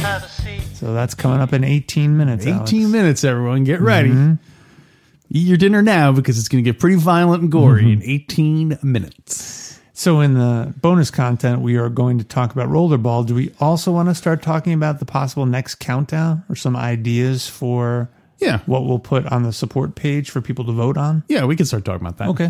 Have 0.01 0.23
a 0.23 0.29
seat. 0.29 0.61
So 0.75 0.93
that's 0.93 1.15
coming 1.15 1.39
up 1.39 1.51
in 1.51 1.63
18 1.63 2.15
minutes. 2.15 2.45
18 2.45 2.57
Alex. 2.57 2.71
minutes, 2.91 3.23
everyone. 3.23 3.63
Get 3.63 3.81
ready. 3.81 4.09
Mm-hmm. 4.09 4.33
Eat 5.31 5.47
your 5.47 5.57
dinner 5.57 5.81
now 5.81 6.11
because 6.11 6.37
it's 6.37 6.47
going 6.49 6.63
to 6.63 6.71
get 6.71 6.79
pretty 6.79 6.95
violent 6.97 7.41
and 7.41 7.51
gory 7.51 7.81
Mm-hmm. 7.83 8.01
in 8.03 8.09
18 8.09 8.79
minutes. 8.83 9.56
So 9.97 10.19
in 10.21 10.35
the 10.35 10.75
bonus 10.79 11.09
content, 11.09 11.61
we 11.63 11.75
are 11.77 11.89
going 11.89 12.19
to 12.19 12.23
talk 12.23 12.51
about 12.51 12.69
rollerball. 12.69 13.25
Do 13.25 13.33
we 13.33 13.51
also 13.59 13.91
want 13.91 14.09
to 14.09 14.13
start 14.13 14.43
talking 14.43 14.73
about 14.73 14.99
the 14.99 15.05
possible 15.05 15.47
next 15.47 15.75
countdown 15.79 16.43
or 16.49 16.55
some 16.55 16.75
ideas 16.75 17.47
for 17.47 18.07
Yeah. 18.37 18.59
what 18.67 18.85
we'll 18.85 18.99
put 18.99 19.25
on 19.25 19.41
the 19.41 19.51
support 19.51 19.95
page 19.95 20.29
for 20.29 20.39
people 20.39 20.65
to 20.65 20.71
vote 20.71 20.97
on? 20.97 21.23
Yeah, 21.27 21.45
we 21.45 21.55
can 21.55 21.65
start 21.65 21.83
talking 21.83 22.05
about 22.05 22.17
that. 22.17 22.27
Okay. 22.29 22.45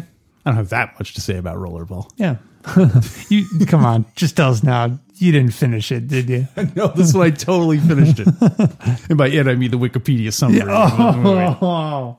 I 0.45 0.49
don't 0.49 0.57
have 0.57 0.67
that 0.69 0.95
much 0.99 1.13
to 1.13 1.21
say 1.21 1.37
about 1.37 1.55
rollerball. 1.55 2.09
Yeah. 2.17 2.35
you 3.29 3.45
come 3.65 3.85
on, 3.85 4.03
just 4.17 4.35
tell 4.35 4.51
us 4.51 4.61
now. 4.61 4.99
You 5.15 5.31
didn't 5.31 5.53
finish 5.53 5.89
it, 5.93 6.09
did 6.09 6.27
you? 6.29 6.49
No, 6.75 6.87
this 6.89 7.13
one 7.13 7.27
I 7.27 7.29
totally 7.29 7.77
finished 7.79 8.19
it. 8.19 8.27
and 9.09 9.17
by 9.17 9.29
it, 9.29 9.47
I 9.47 9.55
mean 9.55 9.71
the 9.71 9.79
Wikipedia 9.79 10.33
summary. 10.33 10.63
Oh. 10.67 12.17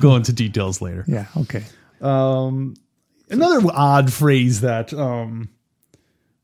Go 0.00 0.16
into 0.16 0.32
details 0.32 0.80
later. 0.80 1.04
Yeah. 1.06 1.26
Okay. 1.36 1.64
Um, 2.00 2.76
another 3.30 3.66
odd 3.72 4.12
phrase 4.12 4.60
that 4.62 4.92
um, 4.94 5.48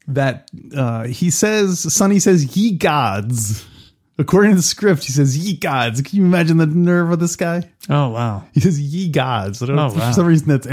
that 0.08 0.50
uh, 0.76 1.04
he 1.04 1.30
says, 1.30 1.92
Sonny 1.92 2.18
says, 2.18 2.56
"Ye 2.56 2.72
gods." 2.72 3.66
According 4.18 4.52
to 4.52 4.56
the 4.56 4.62
script, 4.62 5.04
he 5.04 5.12
says, 5.12 5.36
"Ye 5.36 5.56
gods." 5.56 6.00
Can 6.00 6.16
you 6.18 6.24
imagine 6.24 6.56
the 6.56 6.64
nerve 6.66 7.10
of 7.10 7.18
this 7.20 7.36
guy? 7.36 7.68
Oh 7.90 8.08
wow. 8.10 8.44
He 8.52 8.60
says, 8.60 8.80
"Ye 8.80 9.10
gods." 9.10 9.62
I 9.62 9.66
don't 9.66 9.78
Oh, 9.78 9.90
for 9.90 9.98
wow. 9.98 10.12
some 10.12 10.26
reason 10.26 10.48
that's 10.48 10.66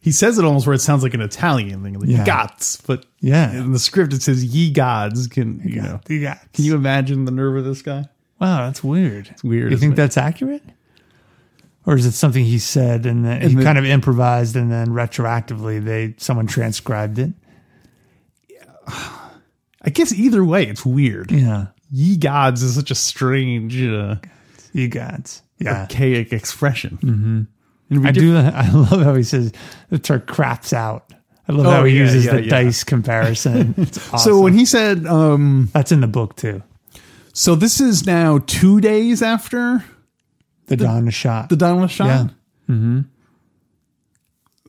he 0.00 0.12
says 0.12 0.38
it 0.38 0.44
almost 0.44 0.66
where 0.68 0.74
it 0.74 0.80
sounds 0.80 1.02
like 1.02 1.12
an 1.14 1.20
Italian 1.20 1.82
thing, 1.82 1.98
like 1.98 2.08
Yeah. 2.08 2.24
gods. 2.24 2.80
But 2.86 3.04
Yeah. 3.20 3.50
in 3.52 3.72
the 3.72 3.78
script 3.80 4.12
it 4.12 4.22
says, 4.22 4.44
"Ye 4.44 4.70
gods." 4.70 5.26
Can 5.26 5.60
you 5.64 5.82
know? 5.82 6.00
Can 6.06 6.36
you 6.64 6.76
imagine 6.76 7.24
the 7.24 7.32
nerve 7.32 7.56
of 7.56 7.64
this 7.64 7.82
guy? 7.82 8.04
Wow, 8.40 8.66
that's 8.66 8.84
weird. 8.84 9.28
It's 9.32 9.42
weird, 9.42 9.72
You 9.72 9.78
think 9.78 9.94
it? 9.94 9.96
that's 9.96 10.16
accurate? 10.18 10.62
Or 11.86 11.94
is 11.94 12.04
it 12.04 12.12
something 12.12 12.44
he 12.44 12.58
said 12.58 13.06
and 13.06 13.24
then 13.24 13.40
he 13.48 13.54
the- 13.54 13.62
kind 13.62 13.78
of 13.78 13.84
improvised 13.84 14.56
and 14.56 14.70
then 14.72 14.88
retroactively 14.88 15.82
they 15.84 16.14
someone 16.18 16.46
transcribed 16.48 17.18
it? 17.18 17.30
I 18.88 19.90
guess 19.92 20.12
either 20.12 20.44
way, 20.44 20.64
it's 20.66 20.84
weird. 20.84 21.30
Yeah. 21.30 21.66
Ye 21.90 22.16
gods 22.16 22.62
is 22.62 22.74
such 22.74 22.90
a 22.90 22.94
strange, 22.96 23.80
uh, 23.80 24.16
You 24.72 24.88
got. 24.88 25.40
Yeah. 25.58 25.82
archaic 25.82 26.32
expression. 26.32 26.98
Mm-hmm. 27.90 28.06
I 28.06 28.10
do. 28.10 28.36
I 28.36 28.68
love 28.72 29.02
how 29.02 29.14
he 29.14 29.22
says 29.22 29.52
the 29.90 29.98
Turk 29.98 30.26
craps 30.26 30.72
out. 30.72 31.12
I 31.48 31.52
love 31.52 31.66
Oh, 31.66 31.70
how 31.70 31.84
he 31.84 31.94
yeah, 31.94 32.02
uses 32.02 32.24
yeah, 32.26 32.32
the 32.32 32.42
yeah. 32.42 32.50
dice 32.50 32.82
comparison. 32.84 33.74
It's 33.78 34.22
So 34.24 34.40
when 34.40 34.52
he 34.54 34.64
said, 34.66 35.06
um, 35.06 35.70
that's 35.72 35.92
in 35.92 36.00
the 36.00 36.08
book 36.08 36.34
too. 36.36 36.62
so 37.32 37.54
this 37.54 37.80
is 37.80 38.04
now 38.04 38.38
two 38.46 38.80
days 38.80 39.22
after 39.22 39.84
The, 40.66 40.76
Dawn 40.76 41.08
is 41.08 41.14
shot. 41.14 41.48
the 41.48 41.56
Don 41.56 41.80
was 41.80 41.90
shot. 41.90 42.06
Yeah. 42.06 42.28
Mm-hmm. 42.74 43.00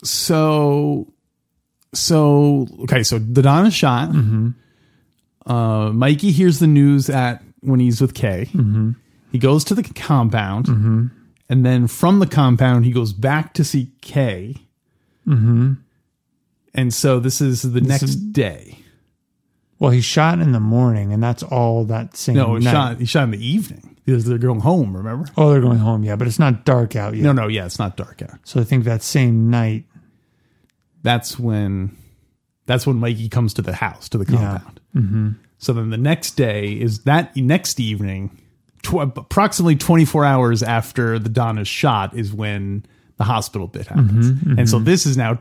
So, 0.04 1.12
so 1.94 2.68
okay. 2.82 3.04
So 3.04 3.20
the 3.20 3.42
Don 3.42 3.66
is 3.66 3.74
shot. 3.74 4.10
Mm-hmm. 4.10 5.52
Uh, 5.52 5.92
Mikey 5.92 6.32
hears 6.32 6.60
the 6.60 6.68
news 6.68 7.10
at 7.10 7.42
when 7.62 7.80
he's 7.80 8.02
with 8.02 8.14
Kay. 8.14 8.48
Mm-hmm. 8.54 8.92
He 9.32 9.40
goes 9.40 9.64
to 9.66 9.76
the 9.76 9.84
compound, 9.84 10.68
and 10.68 11.66
then 11.66 11.88
from 11.88 12.20
the 12.20 12.28
compound 12.28 12.86
he 12.86 12.92
goes 12.92 13.14
back 13.14 13.54
to 13.56 13.64
see 13.64 13.92
Kay. 14.02 14.56
Mm-hmm. 15.28 15.74
And 16.74 16.94
so 16.94 17.20
this 17.20 17.42
is 17.42 17.64
the 17.64 17.82
next 17.82 18.04
is- 18.04 18.16
day. 18.16 18.80
Well, 19.80 19.92
he 19.92 20.02
shot 20.02 20.40
in 20.40 20.52
the 20.52 20.60
morning, 20.60 21.14
and 21.14 21.22
that's 21.22 21.44
all 21.44 21.86
that 21.86 22.16
same 22.18 22.36
No, 22.36 22.56
he 22.56 22.64
night. 22.64 22.72
shot. 22.72 22.98
He 23.00 23.06
shot 23.06 23.24
in 23.26 23.32
the 23.32 23.46
evening 23.48 23.96
because 24.06 24.26
they're 24.26 24.38
going 24.38 24.62
home. 24.62 24.96
Remember? 24.96 25.28
Oh, 25.38 25.52
they're 25.52 25.62
going 25.62 25.78
home. 25.80 26.04
Yeah, 26.04 26.16
but 26.16 26.28
it's 26.28 26.40
not 26.40 26.66
dark 26.66 26.96
out 26.96 27.14
yet. 27.16 27.24
No, 27.24 27.32
no, 27.32 27.48
yeah, 27.48 27.66
it's 27.66 27.80
not 27.80 27.96
dark 27.98 28.22
out. 28.22 28.40
So 28.44 28.60
I 28.60 28.64
think 28.64 28.84
that 28.86 29.04
same 29.04 29.50
night. 29.50 29.86
That's 31.04 31.40
when, 31.40 31.96
that's 32.66 32.86
when 32.86 32.98
Mikey 32.98 33.30
comes 33.30 33.54
to 33.54 33.62
the 33.62 33.74
house 33.74 34.10
to 34.10 34.18
the 34.18 34.26
compound. 34.26 34.82
Mm-hmm. 34.96 35.30
So 35.58 35.72
then 35.74 35.90
the 35.90 35.98
next 35.98 36.32
day 36.32 36.72
is 36.74 37.04
that 37.04 37.36
next 37.38 37.80
evening, 37.80 38.38
tw- 38.84 38.96
approximately 39.16 39.76
twenty 39.76 40.06
four 40.06 40.26
hours 40.26 40.64
after 40.64 41.18
the 41.18 41.30
Don 41.30 41.60
is 41.60 41.68
shot, 41.68 42.14
is 42.18 42.34
when 42.34 42.84
the 43.18 43.24
hospital 43.24 43.68
bit 43.68 43.88
happens. 43.88 44.32
Mm-hmm, 44.32 44.60
and 44.60 44.70
so 44.70 44.78
mm-hmm. 44.78 44.86
this 44.86 45.06
is 45.06 45.18
now 45.18 45.40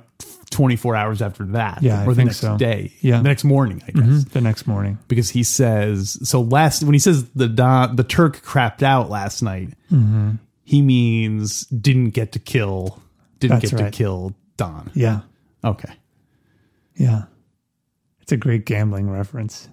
twenty 0.50 0.76
four 0.76 0.96
hours 0.96 1.20
after 1.22 1.44
that, 1.46 1.82
Yeah, 1.82 2.00
I 2.00 2.04
or 2.04 2.10
the 2.10 2.14
think 2.16 2.26
next 2.28 2.38
so. 2.40 2.56
day, 2.56 2.92
Yeah. 3.00 3.18
the 3.18 3.22
next 3.24 3.44
morning, 3.44 3.82
I 3.86 3.90
mm-hmm, 3.90 4.14
guess. 4.14 4.24
The 4.24 4.40
next 4.40 4.66
morning. 4.66 4.98
because 5.08 5.30
he 5.30 5.42
says 5.42 6.18
so 6.28 6.40
last 6.40 6.82
when 6.82 6.94
he 6.94 6.98
says 6.98 7.24
the 7.30 7.48
Don, 7.48 7.96
the 7.96 8.04
Turk 8.04 8.42
crapped 8.42 8.82
out 8.82 9.10
last 9.10 9.42
night, 9.42 9.70
Mm-hmm. 9.92 10.32
he 10.64 10.82
means 10.82 11.66
didn't 11.66 12.10
get 12.10 12.32
to 12.32 12.38
kill 12.38 13.02
didn't 13.40 13.60
That's 13.60 13.70
get 13.72 13.80
right. 13.80 13.92
to 13.92 13.96
kill 13.96 14.34
Don. 14.56 14.90
Yeah. 14.94 15.20
Okay. 15.62 15.92
Yeah. 16.94 17.24
It's 18.22 18.32
a 18.32 18.36
great 18.38 18.64
gambling 18.64 19.10
reference. 19.10 19.68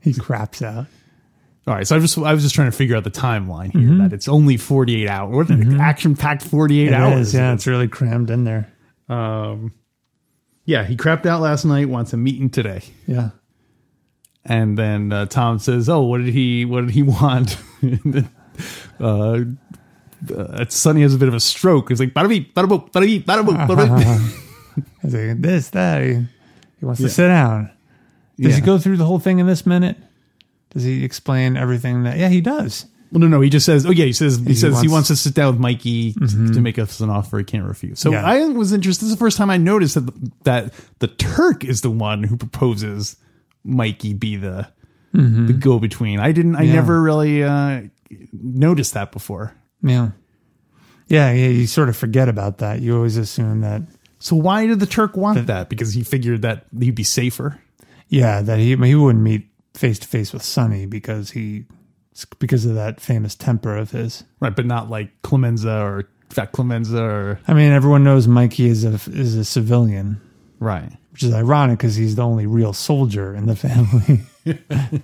He 0.00 0.14
craps 0.14 0.62
out. 0.62 0.86
All 1.66 1.74
right, 1.74 1.86
so 1.86 1.96
I 1.96 1.98
just 1.98 2.16
I 2.18 2.32
was 2.32 2.42
just 2.42 2.54
trying 2.54 2.70
to 2.70 2.76
figure 2.76 2.96
out 2.96 3.02
the 3.04 3.10
timeline 3.10 3.72
here 3.72 3.98
that 3.98 4.12
it's 4.12 4.28
only 4.28 4.56
48 4.56 5.08
hours. 5.08 5.34
What 5.34 5.48
an 5.50 5.80
action-packed 5.80 6.42
48 6.42 6.84
Mm-hmm. 6.86 6.94
It 6.94 6.96
hours. 6.96 7.28
is, 7.28 7.34
yeah, 7.34 7.52
it's 7.54 7.66
really 7.66 7.88
crammed 7.88 8.30
in 8.30 8.44
there. 8.44 8.72
Um 9.08 9.72
yeah, 10.64 10.84
he 10.84 10.96
crapped 10.96 11.26
out 11.26 11.40
last 11.40 11.64
night, 11.64 11.88
wants 11.88 12.12
a 12.12 12.16
meeting 12.16 12.50
today. 12.50 12.82
Yeah. 13.06 13.30
And 14.44 14.78
then 14.78 15.12
uh, 15.12 15.26
Tom 15.26 15.58
says, 15.58 15.88
"Oh, 15.88 16.02
what 16.02 16.18
did 16.18 16.28
he 16.32 16.64
what 16.64 16.82
did 16.82 16.90
he 16.90 17.02
want?" 17.22 17.58
then, 17.82 18.30
uh, 19.00 19.40
uh, 20.32 20.64
Sonny 20.68 21.02
has 21.02 21.14
a 21.14 21.18
bit 21.18 21.26
of 21.28 21.34
a 21.34 21.40
stroke. 21.40 21.88
He's 21.88 21.98
like, 21.98 22.14
"Bada 22.14 22.28
beep, 22.28 22.54
bada 22.54 22.66
boop, 22.66 22.92
bada 22.92 23.02
beep, 23.06 23.26
bada 23.26 23.44
boop, 23.44 23.66
bada 23.66 23.98
beep." 23.98 24.84
He's 25.02 25.14
like, 25.14 25.40
this, 25.40 25.70
that. 25.70 26.02
He, 26.04 26.14
he 26.78 26.84
wants 26.86 27.00
to 27.00 27.08
sit 27.08 27.26
down. 27.28 27.70
Does 28.38 28.54
he 28.54 28.60
go 28.60 28.78
through 28.78 28.98
the 28.98 29.04
whole 29.04 29.18
thing 29.18 29.38
in 29.40 29.46
this 29.48 29.66
minute? 29.66 29.96
Does 30.76 30.84
he 30.84 31.04
explain 31.04 31.56
everything 31.56 32.02
that? 32.04 32.18
Yeah, 32.18 32.28
he 32.28 32.40
does. 32.42 32.84
Well, 33.10 33.20
no, 33.20 33.28
no. 33.28 33.40
He 33.40 33.48
just 33.50 33.64
says, 33.64 33.86
"Oh 33.86 33.90
yeah." 33.90 34.04
He 34.04 34.12
says 34.12 34.36
he, 34.38 34.54
says 34.54 34.80
he 34.82 34.88
wants- 34.88 34.92
wants 34.92 35.08
to 35.08 35.16
sit 35.16 35.34
down 35.34 35.52
with 35.54 35.60
Mikey 35.60 36.12
t- 36.12 36.18
to 36.20 36.60
make 36.60 36.78
us 36.78 37.00
an 37.00 37.08
offer 37.08 37.38
he 37.38 37.44
can't 37.44 37.64
refuse. 37.64 37.98
So 38.00 38.10
Yeah. 38.10 38.24
I 38.26 38.44
was 38.48 38.72
interested. 38.72 39.04
This 39.06 39.10
is 39.12 39.16
the 39.16 39.20
first 39.20 39.38
time 39.38 39.48
I 39.48 39.56
noticed 39.56 39.94
that 39.94 40.06
the, 40.06 40.30
that 40.44 40.74
the 40.98 41.06
Turk 41.08 41.64
is 41.64 41.80
the 41.80 41.90
one 41.90 42.22
who 42.24 42.36
proposes 42.36 43.16
Mikey 43.64 44.12
be 44.14 44.36
the 44.36 44.68
the 45.12 45.54
go 45.58 45.78
between. 45.78 46.20
I 46.20 46.32
didn't. 46.32 46.56
I 46.56 46.62
Yeah. 46.64 46.74
never 46.74 47.00
really 47.00 47.42
uh, 47.42 47.82
noticed 48.32 48.92
that 48.94 49.12
before. 49.12 49.54
Yeah. 49.82 50.10
Yeah, 51.08 51.32
yeah, 51.32 51.46
you 51.48 51.66
sort 51.66 51.88
of 51.88 51.96
forget 51.96 52.28
about 52.28 52.58
that. 52.58 52.80
You 52.82 52.96
always 52.96 53.16
assume 53.16 53.60
that, 53.60 53.82
So 54.18 54.34
why 54.34 54.66
did 54.66 54.80
the 54.80 54.86
Turk 54.86 55.16
want 55.16 55.46
that? 55.46 55.68
Because 55.68 55.94
he 55.94 56.02
figured 56.02 56.42
that 56.42 56.66
he'd 56.78 56.96
be 56.96 57.04
safer. 57.04 57.60
yeah, 58.08 58.42
that 58.42 58.58
he 58.58 58.74
he 58.76 58.94
wouldn't 58.96 59.22
meet 59.24 59.48
face 59.76 59.98
to 60.00 60.08
face 60.08 60.32
with 60.32 60.42
Sonny 60.42 60.86
because 60.86 61.30
he 61.30 61.64
because 62.38 62.64
of 62.64 62.74
that 62.74 63.00
famous 63.00 63.34
temper 63.34 63.76
of 63.76 63.90
his. 63.90 64.24
Right, 64.40 64.54
but 64.54 64.66
not 64.66 64.90
like 64.90 65.10
Clemenza 65.22 65.80
or 65.80 66.08
Fat 66.30 66.52
Clemenza 66.52 67.02
or 67.02 67.40
I 67.46 67.54
mean, 67.54 67.72
everyone 67.72 68.04
knows 68.04 68.26
Mikey 68.26 68.66
is 68.66 68.84
a 68.84 68.94
is 69.10 69.36
a 69.36 69.44
civilian, 69.44 70.20
right. 70.58 70.90
which 71.12 71.22
is 71.22 71.32
ironic 71.32 71.78
because 71.78 71.94
he's 71.94 72.16
the 72.16 72.22
only 72.22 72.46
real 72.46 72.72
soldier 72.72 73.34
in 73.34 73.46
the 73.46 73.56
family. 73.56 74.22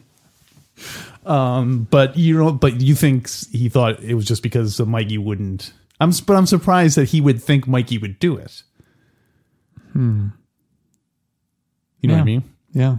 Um 1.25 1.87
but 1.89 2.17
you 2.17 2.37
know, 2.37 2.51
but 2.51 2.81
you 2.81 2.97
think 2.97 3.31
he 3.31 3.69
thought 3.69 4.01
it 4.03 4.15
was 4.15 4.25
just 4.25 4.43
because 4.43 4.81
Mikey 4.81 5.19
wouldn't. 5.19 5.73
I'm, 6.01 6.11
but 6.27 6.35
I'm 6.35 6.47
surprised 6.47 6.97
that 6.97 7.11
he 7.11 7.21
would 7.21 7.41
think 7.41 7.69
Mikey 7.69 7.99
would 7.99 8.19
do 8.19 8.37
it. 8.37 8.65
Hmm. 9.93 10.29
You 12.01 12.09
know 12.09 12.15
what 12.15 12.23
I 12.23 12.25
mean? 12.25 12.43
yeah. 12.73 12.97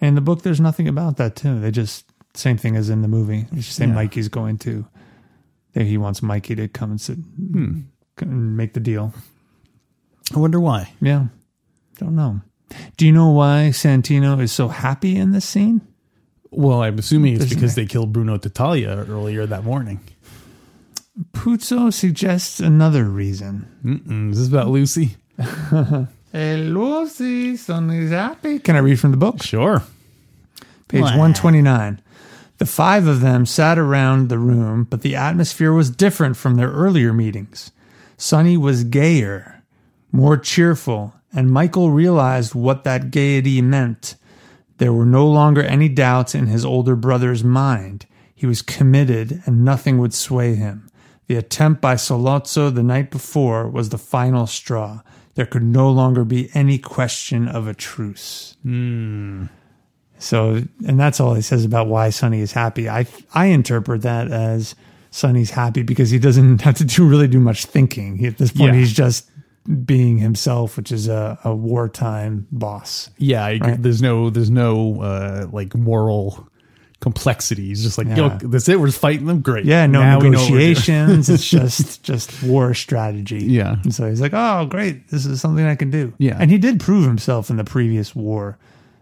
In 0.00 0.14
the 0.14 0.20
book, 0.20 0.42
there's 0.42 0.60
nothing 0.60 0.86
about 0.88 1.16
that 1.16 1.34
too. 1.36 1.58
They 1.60 1.70
just 1.70 2.04
same 2.34 2.56
thing 2.56 2.76
as 2.76 2.88
in 2.90 3.02
the 3.02 3.08
movie. 3.08 3.46
They 3.50 3.58
just 3.58 3.74
say 3.76 3.86
Yeah. 3.86 3.94
Mikey's 3.94 4.28
going 4.28 4.58
to. 4.58 4.86
He 5.74 5.96
wants 5.98 6.22
Mikey 6.22 6.54
to 6.56 6.68
come 6.68 6.90
and 6.90 7.00
sit 7.00 7.18
Hmm. 7.18 7.80
and 8.20 8.56
make 8.56 8.74
the 8.74 8.80
deal. 8.80 9.12
I 10.34 10.38
wonder 10.38 10.60
why. 10.60 10.92
Yeah. 11.00 11.26
Don't 11.98 12.14
know. 12.16 12.40
Do 12.96 13.06
you 13.06 13.12
know 13.12 13.30
why 13.30 13.70
Santino 13.72 14.40
is 14.40 14.52
so 14.52 14.68
happy 14.68 15.16
in 15.16 15.32
this 15.32 15.44
scene? 15.44 15.80
Well, 16.50 16.82
I'm 16.82 16.98
assuming 16.98 17.34
it's 17.34 17.40
There's 17.44 17.54
because 17.54 17.74
they 17.74 17.86
killed 17.86 18.12
Bruno 18.12 18.38
Tattaglia 18.38 19.08
earlier 19.08 19.46
that 19.46 19.64
morning. 19.64 20.00
Puzo 21.32 21.92
suggests 21.92 22.60
another 22.60 23.04
reason. 23.04 23.66
Mm, 23.84 24.30
is 24.32 24.38
this 24.38 24.48
about 24.48 24.68
Lucy? 24.68 25.16
Hello, 26.32 27.06
see, 27.06 27.56
Sonny's 27.56 28.10
happy. 28.10 28.58
Can 28.58 28.76
I 28.76 28.80
read 28.80 29.00
from 29.00 29.12
the 29.12 29.16
book? 29.16 29.42
Sure. 29.42 29.82
Page 30.88 31.02
Wow. 31.02 31.18
129. 31.18 32.00
The 32.58 32.66
five 32.66 33.06
of 33.06 33.20
them 33.20 33.46
sat 33.46 33.78
around 33.78 34.28
the 34.28 34.38
room, 34.38 34.84
but 34.90 35.02
the 35.02 35.14
atmosphere 35.16 35.72
was 35.72 35.90
different 35.90 36.36
from 36.36 36.56
their 36.56 36.70
earlier 36.70 37.12
meetings. 37.12 37.70
Sonny 38.16 38.56
was 38.56 38.84
gayer, 38.84 39.62
more 40.12 40.36
cheerful, 40.36 41.14
and 41.32 41.50
Michael 41.52 41.90
realized 41.90 42.54
what 42.54 42.84
that 42.84 43.10
gaiety 43.10 43.62
meant. 43.62 44.16
There 44.78 44.92
were 44.92 45.06
no 45.06 45.26
longer 45.26 45.62
any 45.62 45.88
doubts 45.88 46.34
in 46.34 46.46
his 46.46 46.64
older 46.64 46.96
brother's 46.96 47.44
mind. 47.44 48.06
He 48.34 48.46
was 48.46 48.60
committed, 48.62 49.42
and 49.46 49.64
nothing 49.64 49.98
would 49.98 50.14
sway 50.14 50.54
him. 50.56 50.90
The 51.26 51.36
attempt 51.36 51.80
by 51.80 51.94
Sollozzo 51.94 52.74
the 52.74 52.82
night 52.82 53.10
before 53.10 53.68
was 53.68 53.90
the 53.90 53.98
final 53.98 54.46
straw. 54.46 55.00
There 55.38 55.46
could 55.46 55.62
no 55.62 55.88
longer 55.88 56.24
be 56.24 56.50
any 56.52 56.78
question 56.78 57.46
of 57.46 57.68
a 57.68 57.72
truce. 57.74 58.56
So, 60.20 60.62
and 60.84 60.98
that's 60.98 61.20
all 61.20 61.34
he 61.34 61.42
says 61.42 61.64
about 61.64 61.86
why 61.86 62.10
Sonny 62.10 62.40
is 62.40 62.50
happy. 62.50 62.88
I 62.88 63.06
I 63.34 63.46
interpret 63.46 64.02
that 64.02 64.32
as 64.32 64.74
Sonny's 65.12 65.50
happy 65.50 65.84
because 65.84 66.10
he 66.10 66.18
doesn't 66.18 66.60
have 66.62 66.74
to 66.78 66.84
do 66.84 67.06
really 67.06 67.28
do 67.28 67.38
much 67.38 67.66
thinking. 67.66 68.16
He, 68.18 68.26
at 68.26 68.36
this 68.38 68.50
point, 68.50 68.74
Yeah. 68.74 68.80
he's 68.80 68.92
just 68.92 69.30
being 69.84 70.18
himself, 70.18 70.76
which 70.76 70.90
is 70.90 71.06
a, 71.06 71.38
a 71.44 71.54
wartime 71.54 72.48
boss. 72.50 73.08
Yeah, 73.18 73.44
I. 73.44 73.58
Right. 73.58 73.80
there's 73.80 74.02
no 74.02 74.30
there's 74.30 74.50
no 74.50 75.00
uh, 75.02 75.46
like 75.52 75.72
moral 75.76 76.47
complexity. 77.00 77.70
It's 77.70 77.82
just 77.82 77.96
like, 77.98 78.08
yo, 78.08 78.26
Yeah. 78.26 78.38
that's 78.42 78.68
it. 78.68 78.80
We're 78.80 78.86
just 78.88 79.00
fighting 79.00 79.26
them. 79.26 79.40
Great. 79.40 79.64
Yeah, 79.64 79.86
no 79.86 80.00
Now 80.00 80.18
we 80.20 80.30
know 80.30 80.38
what 80.38 80.50
we're 80.50 80.58
doing. 80.58 80.68
negotiations. 80.70 81.28
it's 81.30 81.48
just 81.48 82.02
just 82.02 82.42
war 82.42 82.74
strategy. 82.74 83.44
Yeah. 83.44 83.76
And 83.84 83.94
so 83.94 84.08
he's 84.08 84.20
like, 84.20 84.32
oh, 84.34 84.66
great, 84.66 85.08
this 85.08 85.24
is 85.24 85.40
something 85.40 85.64
I 85.64 85.76
can 85.76 85.90
do. 85.90 86.12
Yeah. 86.18 86.36
and 86.40 86.50
he 86.50 86.58
did 86.58 86.80
prove 86.80 87.04
himself 87.06 87.50
in 87.50 87.56
the 87.56 87.64
previous 87.64 88.14
war, 88.16 88.58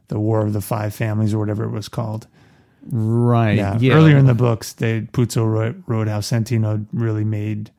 the 0.09 0.19
War 0.21 0.45
of 0.45 0.53
the 0.53 0.61
Five 0.61 0.95
Families 0.95 1.33
or 1.33 1.39
whatever 1.39 1.65
it 1.65 1.71
was 1.71 1.89
called. 1.89 2.27
Right. 2.89 3.57
Yeah. 3.57 3.79
Yeah. 3.81 3.95
Earlier 3.95 4.17
in 4.19 4.27
the 4.27 4.35
books, 4.35 4.75
they 4.75 5.01
Puzo 5.01 5.45
wrote, 5.51 5.77
wrote 5.87 6.07
how 6.07 6.21
Santino 6.21 6.87
really 6.93 7.25
made, 7.25 7.71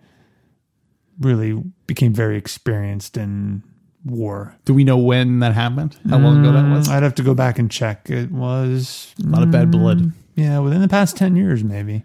really 1.20 1.54
became 1.86 2.14
very 2.14 2.38
experienced 2.38 3.18
in 3.18 3.64
war. 4.10 4.56
Do 4.66 4.74
we 4.74 4.84
know 4.84 4.98
when 4.98 5.40
that 5.40 5.54
happened? 5.54 5.98
How 6.10 6.18
long 6.18 6.40
ago 6.44 6.52
that 6.54 6.70
was? 6.70 6.90
I'd 6.90 7.04
have 7.04 7.16
to 7.16 7.24
go 7.24 7.34
back 7.34 7.60
and 7.60 7.70
check. 7.72 8.10
It 8.10 8.32
was 8.32 9.14
not 9.20 9.28
A 9.28 9.32
lot 9.40 9.44
of 9.44 9.52
bad 9.52 9.72
blood. 9.72 10.12
yeah, 10.36 10.60
within 10.60 10.82
the 10.82 10.88
past 10.88 11.18
ten 11.18 11.36
years, 11.36 11.64
maybe. 11.64 12.04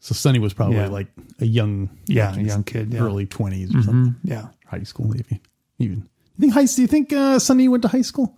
So 0.00 0.14
Sonny 0.14 0.38
was 0.38 0.52
probably 0.52 0.76
Yeah. 0.76 0.88
like 0.88 1.08
a 1.40 1.46
young, 1.46 1.88
Yeah, 2.06 2.34
a 2.34 2.40
young 2.40 2.62
kid. 2.64 2.92
Yeah. 2.92 3.00
early 3.00 3.26
twenties 3.26 3.74
or 3.74 3.82
something. 3.82 4.16
Yeah. 4.22 4.48
High 4.66 4.82
school, 4.82 5.08
maybe 5.08 5.40
even. 5.78 6.08
You 6.36 6.40
think 6.40 6.52
high? 6.52 6.64
Do 6.66 6.82
you 6.82 6.88
think 6.88 7.12
uh, 7.12 7.38
Sonny 7.38 7.68
went 7.68 7.82
to 7.82 7.88
high 7.88 8.02
school? 8.02 8.36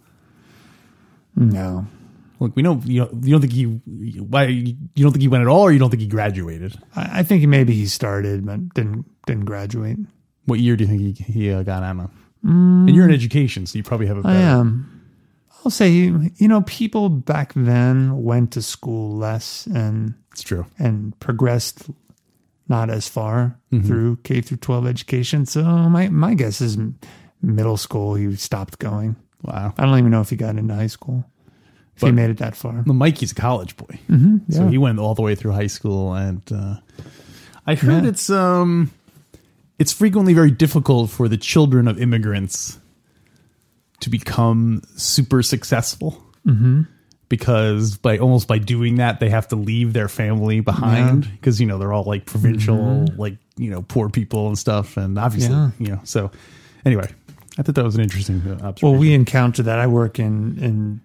No. 1.35 1.87
Look, 2.39 2.55
we 2.55 2.63
know 2.63 2.81
you. 2.85 3.05
Don't, 3.07 3.25
you 3.25 3.31
don't 3.33 3.41
think 3.41 3.53
he? 3.55 3.65
Why 3.65 4.45
you 4.45 4.77
don't 4.99 5.13
think 5.13 5.23
he 5.23 5.29
went 5.29 5.43
at 5.43 5.49
all, 5.49 5.63
or 5.63 5.73
you 5.73 5.79
don't 5.79 5.89
think 5.91 6.03
he 6.03 6.07
graduated? 6.09 6.79
I, 6.95 7.21
I 7.21 7.23
think 7.23 7.43
maybe 7.49 7.73
he 7.75 7.87
started, 7.87 8.45
but 8.45 8.75
didn't 8.75 9.07
didn't 9.27 9.47
graduate. 9.47 9.97
What 10.45 10.61
year 10.61 10.77
do 10.77 10.85
you 10.85 10.89
think 10.91 11.19
he 11.19 11.33
he 11.33 11.51
uh, 11.51 11.63
got 11.63 11.83
out 11.83 11.99
of? 11.99 12.11
And 12.49 12.95
you're 12.95 13.05
in 13.09 13.15
education, 13.15 13.67
so 13.67 13.77
you 13.77 13.83
probably 13.83 14.07
have 14.07 14.19
a 14.19 14.23
better. 14.23 14.37
I 14.39 14.41
am. 14.41 14.93
I'll 15.65 15.71
say, 15.71 15.91
you 15.91 16.31
know, 16.49 16.61
people 16.63 17.09
back 17.09 17.53
then 17.57 18.23
went 18.23 18.53
to 18.53 18.63
school 18.63 19.17
less 19.17 19.67
and 19.67 20.15
It's 20.31 20.43
true. 20.43 20.65
and 20.79 21.19
progressed 21.19 21.91
not 22.69 22.89
as 22.91 23.09
far 23.09 23.59
Mm-hmm. 23.73 23.87
through 23.87 24.17
K 24.23 24.41
through 24.43 24.59
12 24.59 24.87
education. 24.87 25.45
So 25.47 25.63
my 25.65 26.09
my 26.09 26.35
guess 26.35 26.61
is 26.61 26.79
middle 27.43 27.77
school 27.77 28.15
he 28.15 28.35
stopped 28.37 28.79
going. 28.79 29.17
Wow. 29.43 29.75
I 29.77 29.85
don't 29.85 29.99
even 29.99 30.11
know 30.13 30.21
if 30.21 30.31
he 30.31 30.37
got 30.37 30.57
into 30.57 30.73
high 30.75 30.87
school. 30.87 31.25
If 31.97 32.03
he 32.03 32.13
made 32.13 32.31
it 32.31 32.39
that 32.39 32.55
far. 32.55 32.83
Well, 32.87 32.95
Mikey's 32.95 33.33
a 33.33 33.35
college 33.35 33.77
boy, 33.77 33.99
so 34.09 34.15
Mm-hmm. 34.15 34.37
yeah. 34.53 34.69
he 34.69 34.79
went 34.79 34.99
all 35.01 35.15
the 35.15 35.23
way 35.23 35.35
through 35.35 35.53
high 35.53 35.67
school, 35.69 36.13
and 36.15 36.43
uh, 36.53 36.77
I 37.67 37.75
heard 37.75 38.05
Yeah. 38.05 38.11
it's 38.11 38.29
um, 38.31 38.91
it's 39.79 39.93
frequently 39.93 40.35
very 40.35 40.51
difficult 40.51 41.11
for 41.11 41.29
the 41.29 41.37
children 41.37 41.87
of 41.89 42.01
immigrants 42.01 42.79
to 44.01 44.11
become 44.11 44.83
super 44.97 45.43
successful. 45.43 46.23
Mm-hmm. 46.47 46.83
Because 47.29 47.97
by 47.99 48.19
almost 48.19 48.47
by 48.47 48.59
doing 48.59 48.97
that, 48.97 49.19
they 49.19 49.31
have 49.31 49.49
to 49.49 49.57
leave 49.57 49.93
their 49.93 50.07
family 50.09 50.61
behind 50.61 51.29
because 51.33 51.61
you 51.61 51.67
know 51.67 51.77
they're 51.77 51.93
all 51.93 52.05
like 52.05 52.25
provincial, 52.25 53.05
like 53.17 53.37
you 53.57 53.69
know 53.69 53.83
poor 53.83 54.09
people 54.09 54.47
and 54.47 54.57
stuff, 54.57 54.97
and 54.97 55.19
obviously 55.19 55.53
Mm-hmm. 55.53 55.83
Yeah. 55.83 55.89
you 55.89 55.95
know. 55.97 56.01
So 56.05 56.31
anyway, 56.85 57.09
I 57.59 57.63
thought 57.63 57.75
that 57.75 57.85
was 57.85 57.97
an 57.97 58.03
interesting 58.03 58.37
uh, 58.47 58.53
observation. 58.53 58.91
Well, 58.91 58.95
we 59.01 59.13
encounter 59.13 59.65
that. 59.65 59.81
I 59.81 59.89
work 59.89 60.21
in 60.21 60.57
in 60.63 61.01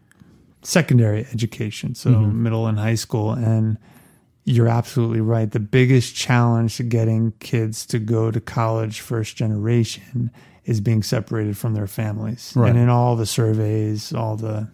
secondary 0.61 1.25
education, 1.33 1.95
so 1.95 2.11
Mm-hmm. 2.11 2.43
middle 2.43 2.67
and 2.67 2.77
high 2.77 2.93
school, 2.93 3.31
and 3.31 3.79
you're 4.45 4.67
absolutely 4.67 5.21
right. 5.21 5.49
The 5.51 5.59
biggest 5.59 6.15
challenge 6.15 6.77
to 6.77 6.83
getting 6.83 7.31
kids 7.39 7.85
to 7.87 7.99
go 7.99 8.31
to 8.31 8.39
college 8.41 8.99
first 9.01 9.35
generation 9.35 10.31
is 10.65 10.79
being 10.81 11.03
separated 11.03 11.57
from 11.57 11.73
their 11.73 11.87
families. 11.87 12.53
Right. 12.55 12.69
And 12.69 12.79
in 12.79 12.89
all 12.89 13.15
the 13.15 13.25
surveys, 13.25 14.13
all 14.13 14.35
the 14.35 14.67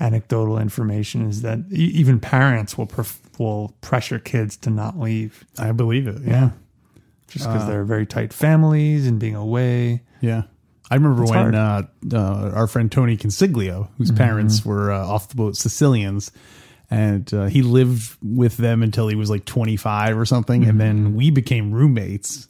anecdotal 0.00 0.58
information 0.58 1.28
is 1.28 1.42
that 1.42 1.58
even 1.70 2.20
parents 2.20 2.78
will 2.78 2.86
pref- 2.86 3.20
will 3.38 3.74
pressure 3.80 4.18
kids 4.18 4.56
to 4.58 4.70
not 4.70 4.98
leave. 4.98 5.44
I 5.58 5.72
believe 5.72 6.06
it. 6.06 6.22
Yeah. 6.22 6.30
Yeah. 6.30 6.50
Just 7.28 7.44
because 7.46 7.66
they're 7.66 7.84
very 7.84 8.06
tight 8.06 8.32
families 8.32 9.06
and 9.06 9.18
being 9.18 9.34
away. 9.34 10.02
Yeah. 10.20 10.44
I 10.90 10.94
remember 10.94 11.22
It's 11.24 11.30
when 11.30 11.54
uh, 11.54 11.82
uh, 12.14 12.50
our 12.54 12.66
friend 12.66 12.90
Tony 12.90 13.16
Consiglio, 13.18 13.88
whose 13.98 14.08
Mm-hmm. 14.08 14.16
parents 14.16 14.64
were 14.64 14.90
uh, 14.90 15.06
off 15.06 15.28
the 15.28 15.34
boat 15.34 15.54
Sicilians, 15.56 16.32
and 16.90 17.32
uh, 17.34 17.46
he 17.46 17.62
lived 17.62 18.16
with 18.22 18.56
them 18.56 18.82
until 18.82 19.08
he 19.08 19.14
was 19.14 19.28
like 19.30 19.44
25 19.44 20.16
or 20.18 20.24
something. 20.24 20.62
And 20.64 20.72
Mm-hmm. 20.72 20.78
then 20.78 21.14
we 21.14 21.30
became 21.30 21.72
roommates. 21.72 22.48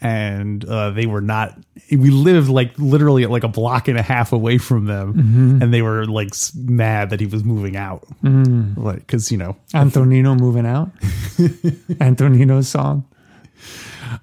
And 0.00 0.64
uh, 0.64 0.90
they 0.90 1.06
were 1.06 1.20
not, 1.20 1.56
we 1.90 2.10
lived 2.10 2.48
like 2.48 2.72
literally 2.76 3.24
like 3.26 3.44
a 3.44 3.48
block 3.48 3.86
and 3.86 3.96
a 3.96 4.02
half 4.02 4.32
away 4.32 4.58
from 4.58 4.86
them. 4.86 5.14
Mm-hmm. 5.14 5.62
And 5.62 5.72
they 5.72 5.80
were 5.80 6.06
like 6.06 6.30
mad 6.56 7.10
that 7.10 7.20
he 7.20 7.26
was 7.26 7.44
moving 7.44 7.76
out. 7.76 8.04
Mm. 8.24 8.76
Like, 8.76 9.06
cause, 9.06 9.30
you 9.30 9.38
know, 9.38 9.56
Antonino 9.72 10.34
moving 10.34 10.66
out. 10.66 10.90
Antonino's 12.00 12.66
song. 12.68 13.06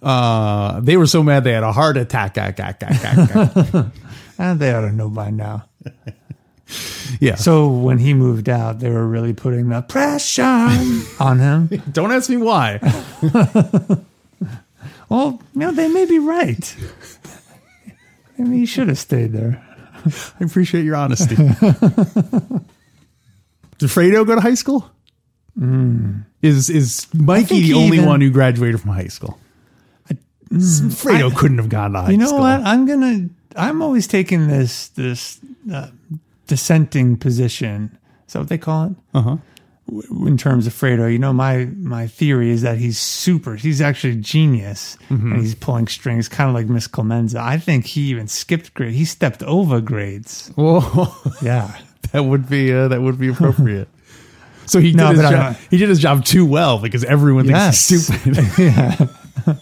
uh, 0.01 0.79
they 0.81 0.97
were 0.97 1.07
so 1.07 1.23
mad 1.23 1.43
they 1.45 1.53
had 1.53 1.63
a 1.63 1.71
heart 1.71 1.95
attack. 1.97 2.37
ack, 2.37 2.59
ack, 2.59 2.83
ack, 2.83 3.05
ack, 3.05 3.35
ack. 3.35 3.85
And 4.37 4.59
they 4.59 4.73
ought 4.73 4.81
to 4.81 4.91
know 4.91 5.09
by 5.09 5.29
now. 5.29 5.69
yeah. 7.19 7.35
So 7.35 7.67
when 7.69 7.97
he 7.97 8.13
moved 8.13 8.49
out, 8.49 8.79
they 8.79 8.89
were 8.89 9.07
really 9.07 9.33
putting 9.33 9.69
the 9.69 9.81
pressure 9.81 10.43
on 11.19 11.39
him. 11.39 11.67
don't 11.91 12.11
ask 12.11 12.29
me 12.29 12.37
why. 12.37 12.79
Well, 15.09 15.41
you 15.55 15.61
know, 15.61 15.71
they 15.71 15.87
may 15.87 16.05
be 16.05 16.19
right. 16.19 16.75
I 18.37 18.43
mean, 18.43 18.59
he 18.59 18.67
should 18.67 18.89
have 18.89 18.99
stayed 18.99 19.33
there. 19.33 19.59
I 20.05 20.43
appreciate 20.43 20.85
your 20.85 20.95
honesty. 20.95 21.35
Did 21.35 21.49
Fredo 23.89 24.23
go 24.27 24.35
to 24.35 24.41
high 24.41 24.53
school? 24.53 24.87
Is 26.43 26.69
is 26.69 27.07
Mikey 27.13 27.61
the 27.63 27.73
only 27.73 27.97
even- 27.97 28.07
one 28.07 28.21
who 28.21 28.29
graduated 28.29 28.79
from 28.81 28.91
high 28.91 29.07
school? 29.07 29.39
Fredo 30.53 31.35
couldn't 31.35 31.57
have 31.57 31.69
gone 31.69 31.93
to 31.93 32.01
high 32.01 32.05
school. 32.05 32.11
You 32.11 32.17
know 32.19 32.27
school. 32.27 32.39
what? 32.41 32.61
I'm 32.61 32.85
gonna. 32.85 33.29
I'm 33.55 33.81
always 33.81 34.05
taking 34.05 34.47
this 34.47 34.89
this 34.89 35.39
uh, 35.73 35.87
dissenting 36.49 37.15
position. 37.15 37.97
Is 38.27 38.33
that 38.33 38.39
what 38.39 38.49
they 38.49 38.57
call 38.57 38.87
it? 38.87 38.93
Uh 39.13 39.21
huh. 39.21 39.37
In 40.27 40.37
terms 40.37 40.67
of 40.67 40.73
Fredo, 40.73 41.11
you 41.11 41.17
know, 41.17 41.33
my 41.33 41.65
my 41.77 42.05
theory 42.07 42.51
is 42.51 42.61
that 42.61 42.77
he's 42.77 42.99
super. 42.99 43.55
He's 43.55 43.81
actually 43.81 44.13
a 44.13 44.17
genius, 44.17 44.97
Mm-hmm. 45.09 45.31
and 45.31 45.41
he's 45.41 45.55
pulling 45.55 45.87
strings, 45.87 46.29
kind 46.29 46.47
of 46.49 46.53
like 46.53 46.67
Miss 46.67 46.85
Clemenza. 46.87 47.39
I 47.41 47.57
think 47.57 47.85
he 47.87 48.01
even 48.11 48.27
skipped 48.27 48.73
grade. 48.75 48.93
He 48.93 49.05
stepped 49.05 49.41
over 49.43 49.81
grades. 49.81 50.51
Whoa, 50.55 51.07
Yeah. 51.41 51.75
that 52.11 52.23
would 52.25 52.47
be 52.49 52.71
uh, 52.73 52.87
that 52.89 53.01
would 53.01 53.17
be 53.17 53.29
appropriate. 53.29 53.87
So 54.69 54.79
he 54.79 54.91
No, 54.93 55.07
did 55.11 55.21
his 55.21 55.29
job. 55.31 55.55
He 55.71 55.77
did 55.79 55.89
his 55.89 55.97
job 55.99 56.23
too 56.23 56.45
well 56.45 56.77
because 56.77 57.03
everyone 57.03 57.45
Yes. 57.49 57.89
thinks 57.89 58.07
he's 58.07 58.21
stupid. 58.21 59.09
yeah. 59.49 59.55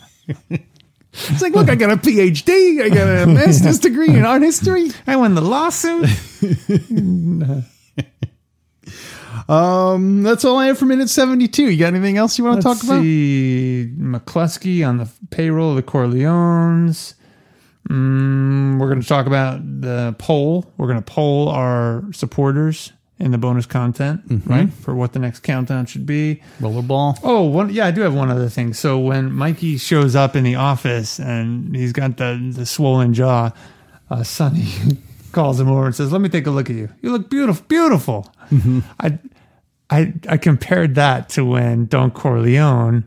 It's 1.30 1.42
like, 1.42 1.54
look, 1.54 1.70
I 1.70 1.76
got 1.76 1.92
a 1.92 1.98
PhD, 1.98 2.82
I 2.82 2.90
got 2.90 3.08
a 3.08 3.26
master's 3.32 3.80
degree 3.80 4.10
in 4.10 4.24
art 4.26 4.42
history. 4.42 4.90
I 5.06 5.16
won 5.16 5.36
the 5.36 5.42
lawsuit. 5.42 6.08
Um, 9.50 10.24
that's 10.24 10.44
all 10.44 10.58
I 10.58 10.66
have 10.68 10.78
for 10.78 10.86
minute 10.86 11.10
seventy-two. 11.10 11.70
You 11.72 11.78
got 11.78 11.94
anything 11.94 12.18
else 12.18 12.38
you 12.38 12.44
want 12.44 12.62
to 12.62 12.68
Let's 12.68 12.82
talk 12.82 12.90
about? 12.90 13.02
see. 13.02 13.90
McCluskey 13.98 14.86
on 14.86 14.98
the 14.98 15.10
payroll 15.30 15.70
of 15.70 15.78
the 15.78 15.84
Corleones. 15.84 17.14
Mm, 17.90 18.78
we're 18.78 18.90
going 18.90 19.02
to 19.02 19.08
talk 19.08 19.26
about 19.26 19.62
the 19.82 20.14
poll. 20.20 20.74
We're 20.78 20.88
going 20.88 21.02
to 21.02 21.12
poll 21.14 21.48
our 21.48 22.04
supporters 22.12 22.92
in 23.20 23.32
the 23.32 23.38
bonus 23.38 23.66
content, 23.66 24.22
right? 24.46 24.72
For 24.72 24.94
what 24.94 25.14
the 25.14 25.20
next 25.20 25.40
countdown 25.40 25.86
should 25.88 26.06
be. 26.06 26.42
Rollerball. 26.60 27.20
Oh, 27.24 27.44
one 27.44 27.70
yeah, 27.72 27.88
I 27.88 27.92
do 27.92 28.02
have 28.02 28.14
one 28.14 28.30
other 28.30 28.50
thing. 28.50 28.74
So 28.74 29.00
when 29.00 29.32
Mikey 29.32 29.78
shows 29.78 30.16
up 30.16 30.36
in 30.36 30.44
the 30.44 30.56
office 30.56 31.20
and 31.20 31.76
he's 31.76 31.94
got 31.94 32.18
the 32.18 32.52
the 32.56 32.66
swollen 32.66 33.14
jaw, 33.14 33.52
uh, 34.10 34.24
Sonny 34.24 34.68
calls 35.32 35.60
him 35.60 35.68
over 35.70 35.88
and 35.88 35.96
says, 35.96 36.12
"Let 36.12 36.22
me 36.22 36.30
take 36.30 36.46
a 36.48 36.52
look 36.52 36.70
at 36.70 36.76
you. 36.76 36.90
You 37.02 37.12
look 37.12 37.30
beautiful, 37.30 37.66
beautiful." 37.68 38.34
I 39.00 39.18
I 39.90 40.14
I 40.30 40.38
compared 40.38 40.96
that 40.96 41.30
to 41.30 41.44
when 41.46 41.86
Don 41.88 42.12
Corleone 42.12 43.04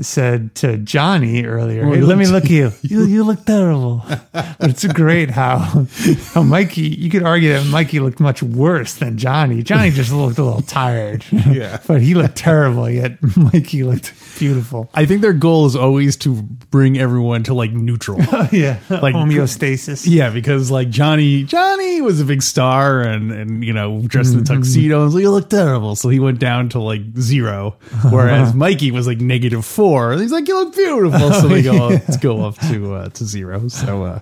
said 0.00 0.54
to 0.56 0.76
Johnny 0.78 1.44
earlier, 1.44 1.84
"Hey, 1.86 2.00
let 2.00 2.18
me 2.18 2.26
look- 2.26 2.44
at 2.44 2.50
you. 2.50 2.72
You 2.82 3.04
you 3.04 3.24
look 3.24 3.44
terrible." 3.44 4.04
but 4.32 4.56
it's 4.60 4.84
great 4.84 5.30
how 5.30 5.86
how 6.34 6.42
Mikey. 6.42 6.82
You 6.82 7.10
could 7.10 7.22
argue 7.22 7.52
that 7.54 7.66
Mikey 7.66 8.00
looked 8.00 8.20
much 8.20 8.42
worse 8.42 8.94
than 8.94 9.16
Johnny. 9.18 9.62
Johnny 9.62 9.90
just 9.90 10.12
looked 10.12 10.38
a 10.38 10.44
little 10.44 10.62
tired. 10.62 11.24
Yeah. 11.46 11.78
but 11.86 12.02
he 12.02 12.14
looked 12.14 12.36
terrible. 12.36 12.90
Yet 12.90 13.18
Mikey 13.36 13.84
looked 13.84 14.12
beautiful. 14.38 14.90
I 14.94 15.06
think 15.06 15.22
their 15.22 15.32
goal 15.32 15.66
is 15.66 15.76
always 15.76 16.16
to 16.18 16.42
bring 16.70 16.98
everyone 16.98 17.44
to 17.44 17.54
like 17.54 17.72
neutral. 17.72 18.18
Oh, 18.20 18.48
yeah, 18.52 18.78
Like- 18.90 19.14
homeostasis. 19.14 20.04
yeah, 20.06 20.30
because 20.30 20.70
like 20.70 20.90
Johnny, 20.90 21.44
Johnny 21.44 22.02
was 22.02 22.20
a 22.20 22.24
big 22.24 22.42
star 22.42 23.00
and 23.00 23.30
and 23.30 23.64
you 23.64 23.72
know 23.72 24.02
dressed 24.06 24.34
in 24.34 24.40
mm-hmm. 24.40 24.52
a 24.52 24.56
tuxedo 24.56 24.96
and 24.96 25.04
was 25.06 25.14
like, 25.14 25.22
you 25.22 25.30
look 25.30 25.48
terrible. 25.48 25.94
So 25.96 26.08
he 26.08 26.18
went 26.20 26.40
down 26.40 26.68
to 26.70 26.80
like 26.80 27.02
zero, 27.18 27.76
whereas 28.10 28.52
Mikey 28.54 28.90
was 28.90 29.06
like 29.06 29.20
negative 29.20 29.64
four. 29.64 29.85
He's 30.18 30.32
like, 30.32 30.48
you 30.48 30.54
look 30.54 30.74
beautiful. 30.74 31.32
So 31.32 31.48
we 31.48 31.62
go 31.62 31.72
let's 31.88 32.16
go 32.16 32.44
up 32.44 32.58
to 32.70 32.94
uh, 32.94 33.08
to 33.10 33.24
zero. 33.24 33.68
So 33.68 34.04
uh, 34.04 34.20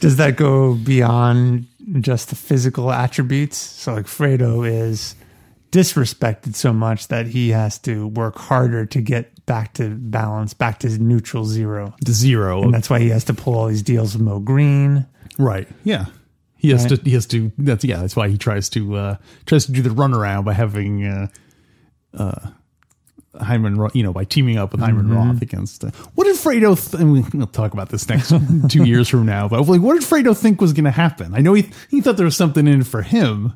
Does 0.00 0.16
that 0.16 0.36
go 0.36 0.74
beyond 0.74 1.66
just 2.00 2.28
the 2.30 2.36
physical 2.36 2.90
attributes? 2.92 3.56
So 3.56 3.94
like 3.94 4.06
Fredo 4.06 4.68
is 4.68 5.14
disrespected 5.70 6.54
so 6.54 6.72
much 6.72 7.08
that 7.08 7.26
he 7.26 7.50
has 7.50 7.78
to 7.80 8.06
work 8.08 8.36
harder 8.38 8.84
to 8.86 9.00
get 9.00 9.44
back 9.46 9.72
to 9.74 9.88
balance, 9.88 10.54
back 10.54 10.78
to 10.80 10.88
neutral 10.98 11.44
zero. 11.44 11.94
to 12.04 12.12
zero. 12.12 12.62
And 12.62 12.74
that's 12.74 12.90
why 12.90 13.00
he 13.00 13.08
has 13.08 13.24
to 13.24 13.34
pull 13.34 13.54
all 13.54 13.68
these 13.68 13.82
deals 13.82 14.12
with 14.14 14.22
Moe 14.22 14.38
Greene. 14.40 15.06
Right. 15.38 15.66
Yeah. 15.82 16.06
He 16.56 16.70
has 16.70 16.84
Right. 16.84 16.96
to. 17.02 17.02
He 17.04 17.14
has 17.14 17.26
to. 17.26 17.50
That's 17.58 17.84
yeah. 17.84 17.96
That's 18.02 18.14
why 18.14 18.28
he 18.28 18.38
tries 18.38 18.68
to 18.70 18.94
uh 18.96 19.16
tries 19.46 19.66
to 19.66 19.72
do 19.72 19.82
the 19.82 19.90
runaround 19.90 20.44
by 20.44 20.52
having 20.52 21.04
uh 21.04 21.26
uh 22.14 22.50
Hyman, 23.40 23.76
Ro- 23.76 23.90
you 23.94 24.02
know, 24.02 24.12
by 24.12 24.24
teaming 24.24 24.58
up 24.58 24.72
with 24.72 24.80
Hyman 24.80 25.06
Mm-hmm. 25.06 25.14
Roth 25.16 25.42
against. 25.42 25.84
Uh, 25.84 25.90
what 26.14 26.24
did 26.24 26.36
Fredo? 26.36 26.76
Th- 26.90 27.00
I 27.00 27.04
mean, 27.04 27.26
we'll 27.32 27.46
talk 27.46 27.72
about 27.72 27.88
this 27.88 28.08
next 28.08 28.32
two 28.68 28.84
years 28.84 29.08
from 29.08 29.24
now. 29.26 29.48
But 29.48 29.62
like, 29.66 29.80
what 29.80 29.94
did 29.98 30.02
Fredo 30.08 30.36
think 30.36 30.60
was 30.60 30.72
going 30.72 30.84
to 30.84 30.90
happen? 30.90 31.34
I 31.34 31.38
know 31.38 31.54
he 31.54 31.70
he 31.90 32.00
thought 32.00 32.16
there 32.16 32.26
was 32.26 32.36
something 32.36 32.66
in 32.66 32.80
it 32.82 32.86
for 32.86 33.02
him. 33.02 33.54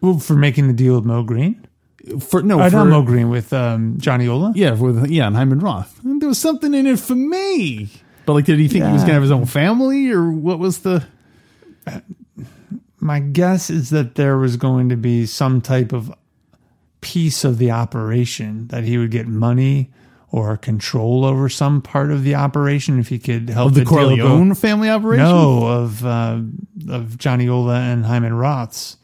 Well, 0.00 0.18
for 0.18 0.34
making 0.34 0.66
the 0.66 0.72
deal 0.74 0.96
with 0.96 1.04
Moe 1.04 1.22
Greene? 1.22 1.66
For 2.20 2.42
no, 2.42 2.58
I 2.58 2.68
for 2.70 2.84
Moe 2.84 3.02
Greene, 3.02 3.30
with 3.30 3.52
um, 3.52 3.96
Johnny 3.98 4.26
Ola? 4.26 4.52
yeah, 4.56 4.72
with 4.72 5.08
yeah, 5.08 5.26
and 5.28 5.36
Hyman 5.36 5.60
Roth. 5.60 6.02
And 6.04 6.20
there 6.20 6.28
was 6.28 6.38
something 6.38 6.74
in 6.74 6.86
it 6.86 6.98
for 6.98 7.14
me. 7.14 7.88
But 8.26 8.32
like, 8.34 8.44
did 8.44 8.58
he 8.58 8.66
think 8.68 8.84
he 8.84 8.90
was 8.92 9.02
going 9.02 9.08
to 9.10 9.14
have 9.14 9.22
his 9.22 9.30
own 9.30 9.46
family, 9.46 10.10
or 10.10 10.30
what 10.30 10.58
was 10.58 10.80
the? 10.80 11.06
My 13.00 13.18
guess 13.18 13.68
is 13.70 13.90
that 13.90 14.14
there 14.14 14.36
was 14.38 14.56
going 14.56 14.88
to 14.90 14.96
be 14.96 15.26
some 15.26 15.60
type 15.60 15.92
of 15.92 16.12
piece 17.02 17.44
of 17.44 17.58
the 17.58 17.70
operation 17.70 18.68
that 18.68 18.84
he 18.84 18.96
would 18.96 19.10
get 19.10 19.26
money 19.28 19.90
or 20.30 20.56
control 20.56 21.26
over 21.26 21.50
some 21.50 21.82
part 21.82 22.10
of 22.10 22.24
the 22.24 22.34
operation 22.34 22.98
if 22.98 23.08
he 23.08 23.18
could 23.18 23.50
help 23.50 23.68
Of 23.68 23.74
the 23.74 23.80
deal 23.84 23.90
go- 23.90 23.96
Corleone 23.96 24.54
family 24.54 24.88
operation? 24.88 25.26
No, 25.26 25.66
of 25.66 26.04
uh, 26.06 26.40
of 26.88 27.18
Johnny 27.18 27.46
Ola 27.48 27.80
and 27.80 28.06
Hyman 28.06 28.32
Roth's 28.32 28.96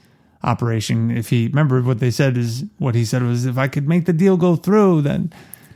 operation. 0.43 1.11
If 1.11 1.29
he 1.29 1.49
remember 1.49 1.83
what 1.83 1.99
they 2.01 2.11
said 2.11 2.39
is 2.39 2.65
what 2.79 2.95
he 2.95 3.05
said 3.05 3.23
was 3.23 3.45
if 3.45 3.59
I 3.59 3.69
could 3.69 3.87
make 3.87 4.07
the 4.07 4.15
deal 4.15 4.39
go 4.39 4.57
through, 4.57 5.03
then 5.03 5.31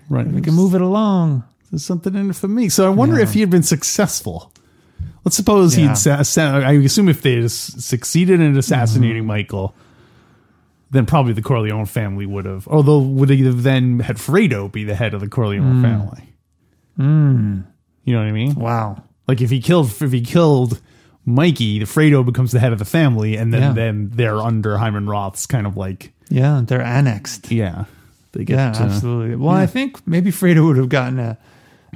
right. 0.08 0.26
we 0.26 0.40
can 0.40 0.54
move 0.54 0.74
it 0.74 0.80
along. 0.80 1.44
There's 1.70 1.84
something 1.84 2.14
in 2.14 2.30
it 2.30 2.36
for 2.36 2.48
me. 2.48 2.68
So 2.68 2.86
I 2.86 2.90
wonder 2.90 3.18
if 3.18 3.32
he 3.34 3.40
had 3.40 3.50
been 3.50 3.62
successful. 3.62 4.52
Let's 5.24 5.36
suppose 5.36 5.76
Yeah. 5.76 5.94
he'd. 5.94 6.38
I 6.40 6.72
assume 6.72 7.08
if 7.08 7.22
they 7.22 7.40
had 7.42 7.50
succeeded 7.50 8.40
in 8.40 8.56
assassinating 8.56 9.26
Michael, 9.26 9.74
then 10.92 11.06
probably 11.06 11.32
the 11.32 11.42
Corleone 11.42 11.86
family 11.86 12.26
would 12.26 12.44
have. 12.44 12.68
Although 12.68 12.98
would 13.00 13.30
they 13.30 13.38
have 13.38 13.62
then 13.62 14.00
had 14.00 14.16
Fredo 14.16 14.70
be 14.70 14.84
the 14.84 14.94
head 14.94 15.14
of 15.14 15.20
the 15.20 15.28
Corleone 15.28 15.76
hmm. 15.76 15.82
family? 15.82 16.34
Hmm. 16.96 17.60
You 18.04 18.12
know 18.14 18.20
what 18.20 18.28
I 18.28 18.32
mean? 18.32 18.54
Wow. 18.54 19.02
Like 19.26 19.40
if 19.40 19.50
he 19.50 19.60
killed 19.60 19.90
if 20.00 20.12
he 20.12 20.20
killed 20.20 20.80
Mikey, 21.24 21.78
the 21.78 21.86
Fredo 21.86 22.24
becomes 22.24 22.52
the 22.52 22.60
head 22.60 22.72
of 22.72 22.78
the 22.78 22.84
family, 22.84 23.36
and 23.36 23.54
then 23.54 23.62
Yeah. 23.62 23.72
then 23.72 24.10
they're 24.12 24.38
under 24.38 24.76
Hyman 24.76 25.08
Roth's 25.08 25.46
kind 25.46 25.66
of 25.66 25.76
like 25.76 26.12
Yeah, 26.28 26.60
they're 26.64 26.82
annexed. 26.82 27.50
yeah. 27.50 27.86
They 28.32 28.44
get 28.44 28.56
Yeah, 28.56 28.84
absolutely. 28.84 29.36
Well, 29.36 29.54
I 29.54 29.66
think 29.66 30.06
maybe 30.06 30.30
Fredo 30.30 30.66
would 30.66 30.76
have 30.76 30.90
gotten 30.90 31.18
a 31.18 31.38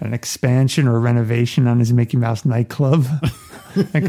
an 0.01 0.15
expansion 0.15 0.89
or 0.89 1.01
renovation 1.01 1.67
on 1.67 1.79
his 1.79 1.93
Mickey 1.93 2.17
Mouse 2.17 2.45
nightclub. 2.45 3.07
like, 3.95 4.05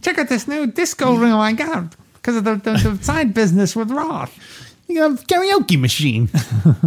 check 0.00 0.18
out 0.18 0.28
this 0.28 0.48
new 0.48 0.66
disco 0.66 1.14
room 1.16 1.34
I 1.34 1.52
got 1.52 1.94
because 2.28 2.36
of 2.36 2.44
the, 2.44 2.72
the, 2.72 2.90
the 2.96 3.02
side 3.04 3.32
business 3.32 3.74
with 3.74 3.90
Roth. 3.90 4.38
You 4.86 4.96
got 5.00 5.12
a 5.12 5.24
karaoke 5.26 5.80
machine. 5.80 6.28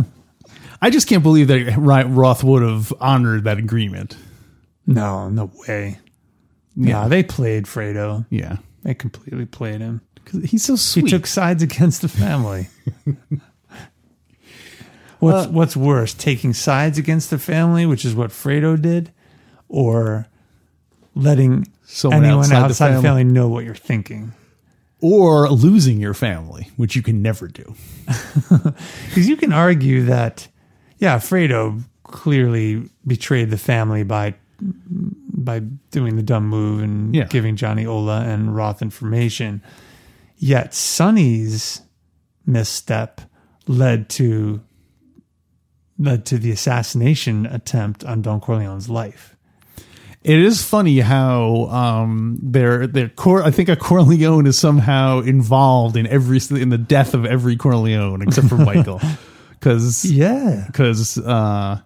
I 0.81 0.91
just 0.91 1.07
can't 1.07 1.23
believe 1.23 1.47
that 1.47 1.77
Roth 1.77 2.43
would 2.43 2.61
have 2.61 2.93
honored 3.01 3.45
that 3.45 3.57
agreement. 3.57 4.15
No, 4.85 5.29
no 5.29 5.51
way. 5.67 5.97
Yeah, 6.75 7.07
they 7.07 7.23
played 7.23 7.65
Fredo. 7.65 8.25
Yeah, 8.29 8.57
They 8.83 8.93
completely 8.93 9.45
played 9.45 9.81
him. 9.81 10.01
'Cause 10.25 10.43
he's 10.43 10.63
so 10.63 10.75
sweet. 10.75 11.05
He 11.05 11.09
took 11.11 11.25
sides 11.25 11.63
against 11.63 12.03
the 12.03 12.07
family. 12.07 12.67
what's 15.19 15.47
uh, 15.47 15.49
what's 15.49 15.75
worse, 15.75 16.13
taking 16.13 16.53
sides 16.53 16.99
against 16.99 17.31
the 17.31 17.39
family, 17.39 17.87
which 17.87 18.05
is 18.05 18.13
what 18.13 18.29
Fredo 18.29 18.79
did, 18.79 19.11
or 19.67 20.27
letting 21.15 21.67
Someone 21.85 22.23
anyone 22.23 22.43
outside 22.45 22.63
outside, 22.63 22.91
the, 22.97 23.01
family. 23.01 23.23
know 23.23 23.47
what 23.47 23.65
you're 23.65 23.73
thinking? 23.73 24.33
Or 25.01 25.49
losing 25.49 25.99
your 25.99 26.13
family, 26.13 26.69
which 26.77 26.95
you 26.95 27.01
can 27.01 27.21
never 27.21 27.47
do. 27.47 27.75
Because 29.07 29.27
you 29.27 29.35
can 29.37 29.51
argue 29.53 30.03
that, 30.05 30.47
yeah, 30.99 31.17
Fredo 31.17 31.81
clearly 32.03 32.89
betrayed 33.05 33.49
the 33.49 33.57
family 33.57 34.03
by 34.03 34.35
by 35.33 35.59
doing 35.89 36.15
the 36.17 36.21
dumb 36.23 36.47
move 36.47 36.83
and 36.83 37.15
Yeah. 37.15 37.25
giving 37.25 37.55
Johnny 37.55 37.85
Ola 37.85 38.21
and 38.21 38.55
Roth 38.55 38.81
information. 38.81 39.61
Yet 40.37 40.73
Sonny's 40.75 41.81
misstep 42.45 43.21
led 43.67 44.07
to 44.09 44.61
led 45.97 46.25
to 46.27 46.37
the 46.37 46.51
assassination 46.51 47.45
attempt 47.47 48.03
on 48.03 48.21
Don 48.21 48.39
Corleone's 48.41 48.89
life. 48.89 49.35
It 50.23 50.37
is 50.39 50.63
funny 50.63 50.99
how 50.99 51.65
um, 51.71 52.37
their 52.41 52.85
their 52.85 53.09
Cor- 53.09 53.43
I 53.43 53.49
think 53.49 53.69
a 53.69 53.75
Corleone 53.75 54.45
is 54.45 54.57
somehow 54.59 55.19
involved 55.21 55.97
in 55.97 56.05
every 56.07 56.39
in 56.51 56.69
the 56.69 56.77
death 56.77 57.13
of 57.15 57.25
every 57.25 57.55
Corleone 57.55 58.21
except 58.21 58.47
for 58.47 58.57
Michael, 58.57 59.01
because 59.49 60.05
Yeah. 60.05 60.65
because 60.67 61.17
uh, 61.17 61.79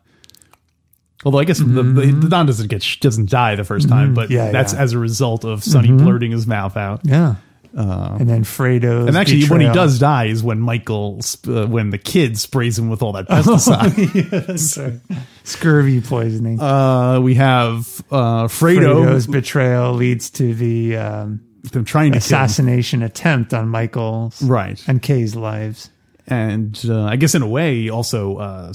although 1.24 1.40
I 1.40 1.46
guess 1.46 1.60
the, 1.60 1.66
the, 1.82 2.12
the 2.12 2.28
Don 2.30 2.46
doesn't 2.46 2.68
get 2.68 2.86
doesn't 3.00 3.30
die 3.30 3.56
the 3.56 3.64
1st 3.64 3.88
time, 3.88 4.14
but 4.14 4.26
Mm-hmm. 4.26 4.34
Yeah, 4.34 4.52
that's 4.52 4.74
yeah. 4.74 4.82
as 4.82 4.92
a 4.92 5.00
result 5.00 5.46
of 5.46 5.64
Sonny 5.64 5.92
blurting 5.94 6.32
his 6.32 6.46
mouth 6.46 6.76
out. 6.76 7.02
Yeah. 7.04 7.36
And 7.76 8.30
then 8.30 8.44
Fredo's 8.44 9.04
Uh, 9.04 9.08
And 9.08 9.18
actually, 9.18 9.46
when 9.48 9.62
he 9.62 9.68
does 9.68 10.00
die 10.00 10.26
is 10.26 10.42
when 10.42 10.60
Michael, 10.60 11.20
uh, 11.48 11.68
when 11.68 11.90
the 11.90 11.98
kid 11.98 12.38
sprays 12.38 12.80
him 12.80 12.90
with 12.90 13.02
all 13.02 13.12
that 13.14 13.28
pesticide. 13.28 15.00
scurvy 15.44 16.02
poisoning. 16.02 16.60
uh, 16.62 17.20
we 17.20 17.36
have 17.36 18.02
uh, 18.12 18.48
Fredo, 18.48 19.04
Fredo's 19.04 19.28
betrayal 19.28 19.94
leads 19.94 20.30
to 20.32 20.54
the 20.54 20.98
um, 20.98 21.42
them 21.72 21.84
trying 21.84 22.12
to 22.14 22.18
assassination 22.20 23.02
attempt 23.02 23.54
on 23.54 23.68
Michael's 23.68 24.42
right? 24.42 24.82
and 24.88 25.02
Kay's 25.02 25.36
lives. 25.36 25.90
and 26.28 26.80
uh, 26.88 27.06
I 27.06 27.16
guess 27.18 27.36
in 27.36 27.42
a 27.42 27.48
way 27.48 27.90
also 27.90 28.38
uh, 28.38 28.74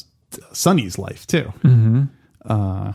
Sonny's 0.53 0.99
life 0.99 1.27
too. 1.27 1.53
Mm-hmm. 1.63 2.03
Uh, 2.45 2.93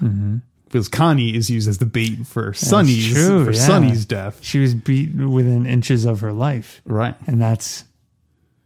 Because 0.65 0.87
Connie 0.89 1.35
is 1.35 1.49
used 1.49 1.69
as 1.69 1.77
the 1.77 1.85
bait 1.85 2.25
for 2.27 2.53
Sonny's 2.53 3.13
true, 3.13 3.45
for 3.45 3.51
yeah. 3.51 3.59
Sonny's 3.59 4.05
death, 4.05 4.39
She 4.41 4.59
was 4.59 4.73
beat 4.73 5.13
within 5.15 5.65
inches 5.65 6.05
of 6.05 6.19
her 6.21 6.33
life, 6.33 6.81
right? 6.85 7.15
and 7.27 7.41
that's 7.41 7.85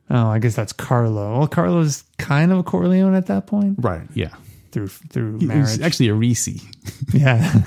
oh, 0.09 0.27
I 0.27 0.39
guess 0.39 0.55
that's 0.55 0.73
Carlo. 0.73 1.37
Well, 1.39 1.47
Carlo's 1.47 2.03
kind 2.17 2.51
of 2.51 2.59
a 2.59 2.63
Corleone 2.63 3.13
at 3.15 3.27
that 3.27 3.45
point 3.47 3.75
Right. 3.79 4.07
Yeah. 4.15 4.33
through 4.71 4.87
through 4.87 5.37
He 5.39 5.45
marriage. 5.45 5.79
actually 5.81 6.07
a 6.07 6.13
Reese. 6.15 6.47
yeah. 7.13 7.51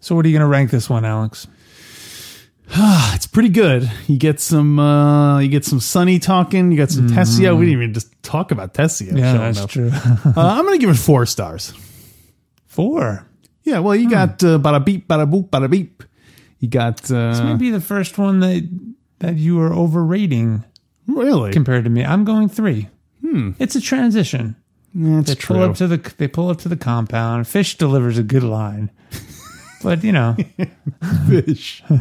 so, 0.00 0.14
what 0.14 0.24
are 0.24 0.28
you 0.28 0.36
going 0.36 0.46
to 0.46 0.50
rank 0.50 0.70
this 0.70 0.90
one, 0.90 1.04
Alex? 1.04 1.46
It's 3.14 3.26
pretty 3.26 3.50
good. 3.50 3.90
You 4.08 4.18
get 4.18 4.40
some. 4.40 4.78
uh 4.78 5.38
You 5.38 5.48
get 5.48 5.64
some 5.64 5.80
Sonny 5.80 6.18
talking. 6.18 6.70
You 6.72 6.78
got 6.78 6.90
some 6.90 7.08
Tessio. 7.08 7.56
We 7.56 7.66
didn't 7.66 7.82
even 7.82 7.94
just 7.94 8.10
talk 8.22 8.50
about 8.50 8.74
Tessio. 8.74 9.16
Yeah, 9.16 9.34
that's 9.38 9.60
up. 9.60 9.70
true. 9.70 9.90
Uh, 9.94 10.32
I'm 10.36 10.64
gonna 10.64 10.78
give 10.78 10.90
it 10.90 10.96
four 10.96 11.24
stars. 11.26 11.72
Four. 12.72 13.28
Yeah. 13.64 13.80
Well, 13.80 13.94
you 13.94 14.08
got 14.08 14.42
uh, 14.42 14.58
bada 14.58 14.82
beep, 14.82 15.06
bada 15.06 15.30
boop, 15.30 15.50
bada 15.50 15.68
beep. 15.70 16.02
You 16.58 16.68
got. 16.68 17.10
Uh, 17.10 17.44
Maybe 17.44 17.68
the 17.70 17.82
first 17.82 18.16
one 18.16 18.40
that 18.40 18.66
that 19.18 19.36
you 19.36 19.60
are 19.60 19.74
overrating 19.74 20.64
Really? 21.06 21.52
compared 21.52 21.84
to 21.84 21.90
me. 21.90 22.02
I'm 22.02 22.24
going 22.24 22.48
three. 22.48 22.88
Hmm. 23.20 23.50
It's 23.58 23.76
a 23.76 23.80
transition. 23.80 24.56
That's 24.94 25.28
They 25.28 25.34
pull 25.36 25.62
up 25.62 25.76
to 25.76 25.86
the 25.86 26.14
they 26.16 26.28
pull 26.28 26.48
up 26.48 26.58
to 26.60 26.68
the 26.70 26.76
compound. 26.78 27.46
Fish 27.46 27.76
delivers 27.76 28.16
a 28.16 28.22
good 28.22 28.42
line, 28.42 28.90
but 29.82 30.02
you 30.02 30.12
know, 30.12 30.36
fish. 31.28 31.82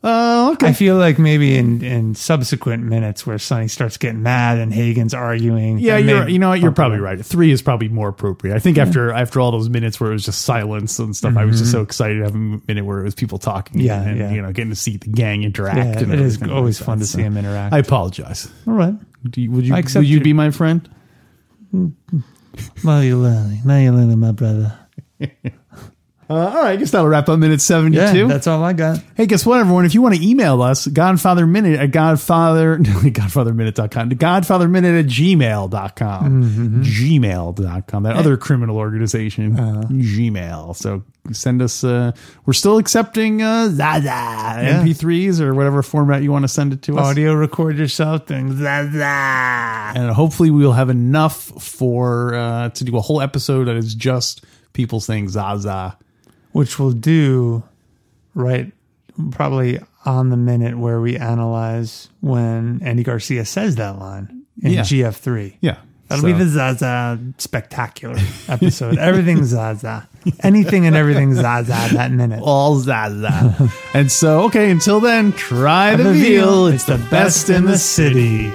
Uh, 0.00 0.50
okay. 0.52 0.68
I 0.68 0.72
feel 0.74 0.96
like 0.96 1.18
maybe 1.18 1.56
in 1.56 1.82
in 1.82 2.14
subsequent 2.14 2.84
minutes 2.84 3.26
where 3.26 3.36
Sonny 3.36 3.66
starts 3.66 3.96
getting 3.96 4.22
mad 4.22 4.58
and 4.58 4.72
Hagen's 4.72 5.12
arguing. 5.12 5.78
Yeah, 5.78 5.96
you're. 5.96 6.28
You 6.28 6.38
know 6.38 6.50
what? 6.50 6.60
You're 6.60 6.70
probably 6.70 7.00
right. 7.00 7.24
Three 7.24 7.50
is 7.50 7.62
probably 7.62 7.88
more 7.88 8.08
appropriate. 8.08 8.54
I 8.54 8.60
think 8.60 8.78
after 8.78 9.10
after 9.10 9.40
all 9.40 9.50
those 9.50 9.68
minutes 9.68 9.98
where 9.98 10.10
it 10.10 10.12
was 10.12 10.24
just 10.24 10.42
silence 10.42 11.00
and 11.00 11.16
stuff, 11.16 11.36
I 11.36 11.44
was 11.44 11.58
just 11.58 11.72
so 11.72 11.82
excited 11.82 12.18
to 12.18 12.24
have 12.24 12.34
a 12.36 12.38
minute 12.38 12.84
where 12.84 13.00
it 13.00 13.04
was 13.04 13.16
people 13.16 13.38
talking. 13.38 13.78
Mm-hmm. 13.78 13.86
Yeah, 13.86 14.02
and, 14.02 14.18
yeah. 14.18 14.30
you 14.30 14.40
know, 14.40 14.52
getting 14.52 14.70
to 14.70 14.76
see 14.76 14.98
the 14.98 15.08
gang 15.08 15.42
interact. 15.42 15.78
Yeah, 15.78 15.98
and 16.04 16.14
it 16.14 16.20
is 16.20 16.40
always 16.44 16.80
like 16.80 16.86
fun 16.86 16.98
that. 17.00 17.04
to 17.06 17.10
see 17.10 17.22
them 17.22 17.36
interact. 17.36 17.74
I 17.74 17.78
apologize. 17.78 18.48
All 18.68 18.74
right. 18.74 18.94
Do 19.28 19.40
you, 19.40 19.50
would 19.50 19.66
you? 19.66 19.74
Would 19.74 20.08
you 20.08 20.20
be 20.20 20.32
my 20.32 20.52
friend? 20.52 20.88
Now 21.72 23.00
you're 23.00 23.16
learning. 23.16 23.62
Now 23.64 23.78
you're 23.78 23.92
learning, 23.92 24.20
my 24.20 24.32
brother. 24.32 24.78
Uh, 26.30 26.34
all 26.34 26.62
right, 26.62 26.72
I 26.72 26.76
guess 26.76 26.90
that'll 26.90 27.08
wrap 27.08 27.28
up 27.30 27.38
minute 27.38 27.54
Yeah, 27.54 27.58
seventy-two. 27.58 28.28
that's 28.28 28.46
all 28.46 28.62
I 28.62 28.74
got. 28.74 29.02
Hey, 29.14 29.24
guess 29.26 29.46
what, 29.46 29.60
everyone? 29.60 29.86
If 29.86 29.94
you 29.94 30.02
want 30.02 30.14
to 30.14 30.22
email 30.26 30.60
us, 30.60 30.86
Godfather 30.86 31.46
Minute 31.46 31.80
at 31.80 31.90
Godfather, 31.90 32.76
GodfatherMinute.com, 32.82 34.10
to 34.10 34.14
Godfather 34.14 34.68
Minute 34.68 35.06
at 35.06 35.10
gmail.com, 35.10 36.82
gmail.com, 36.84 38.02
that 38.02 38.16
other 38.16 38.36
criminal 38.36 38.76
organization, 38.76 39.56
Gmail. 39.56 40.76
So 40.76 41.02
send 41.32 41.62
us, 41.62 41.82
uh, 41.82 42.12
we're 42.44 42.52
still 42.52 42.78
accepting 42.78 43.40
uh, 43.42 43.68
Zaza 43.70 44.08
MP3s 44.84 45.40
or 45.40 45.54
whatever 45.54 45.82
format 45.82 46.22
you 46.22 46.30
want 46.32 46.42
to 46.44 46.48
send 46.48 46.72
it 46.74 46.82
to 46.82 46.98
us. 46.98 47.06
Audio 47.06 47.34
record 47.34 47.78
yourself 47.78 48.26
doing 48.26 48.54
za 48.56 48.88
za. 48.92 49.92
And 49.98 50.10
hopefully 50.10 50.50
we'll 50.50 50.72
have 50.72 50.90
enough 50.90 51.36
for, 51.62 52.34
uh, 52.34 52.68
to 52.70 52.84
do 52.84 52.96
a 52.96 53.00
whole 53.00 53.20
episode 53.22 53.64
that 53.64 53.76
is 53.76 53.94
just 53.94 54.44
people 54.74 55.00
saying 55.00 55.28
Zaza. 55.30 55.96
Which 56.58 56.78
we'll 56.78 56.90
do 56.92 57.62
right 58.34 58.72
probably 59.30 59.78
on 60.04 60.30
the 60.30 60.36
minute 60.36 60.78
where 60.78 61.00
we 61.00 61.16
analyze 61.16 62.08
when 62.20 62.80
Andy 62.82 63.02
Garcia 63.02 63.44
says 63.44 63.76
that 63.76 63.98
line 63.98 64.42
in 64.62 64.72
Yeah. 64.72 64.82
GF3. 64.82 65.56
Yeah. 65.60 65.76
That'll 66.08 66.22
So- 66.22 66.26
be 66.26 66.32
the 66.32 66.48
Zaza 66.48 67.18
spectacular 67.36 68.16
episode. 68.48 68.96
everything 68.98 69.44
Zaza. 69.44 70.08
Anything 70.40 70.86
and 70.86 70.96
everything 70.96 71.34
Zaza 71.34 71.94
that 71.94 72.10
minute. 72.12 72.40
all 72.42 72.76
Zaza. 72.76 73.70
and 73.94 74.10
so, 74.10 74.42
okay, 74.44 74.70
until 74.70 75.00
then, 75.00 75.32
try 75.32 75.96
the, 75.96 76.04
The 76.04 76.12
veal. 76.12 76.22
veal, 76.64 76.66
It's 76.68 76.84
the 76.84 76.98
best 77.10 77.50
in 77.50 77.64
the 77.66 77.76
city. 77.78 78.50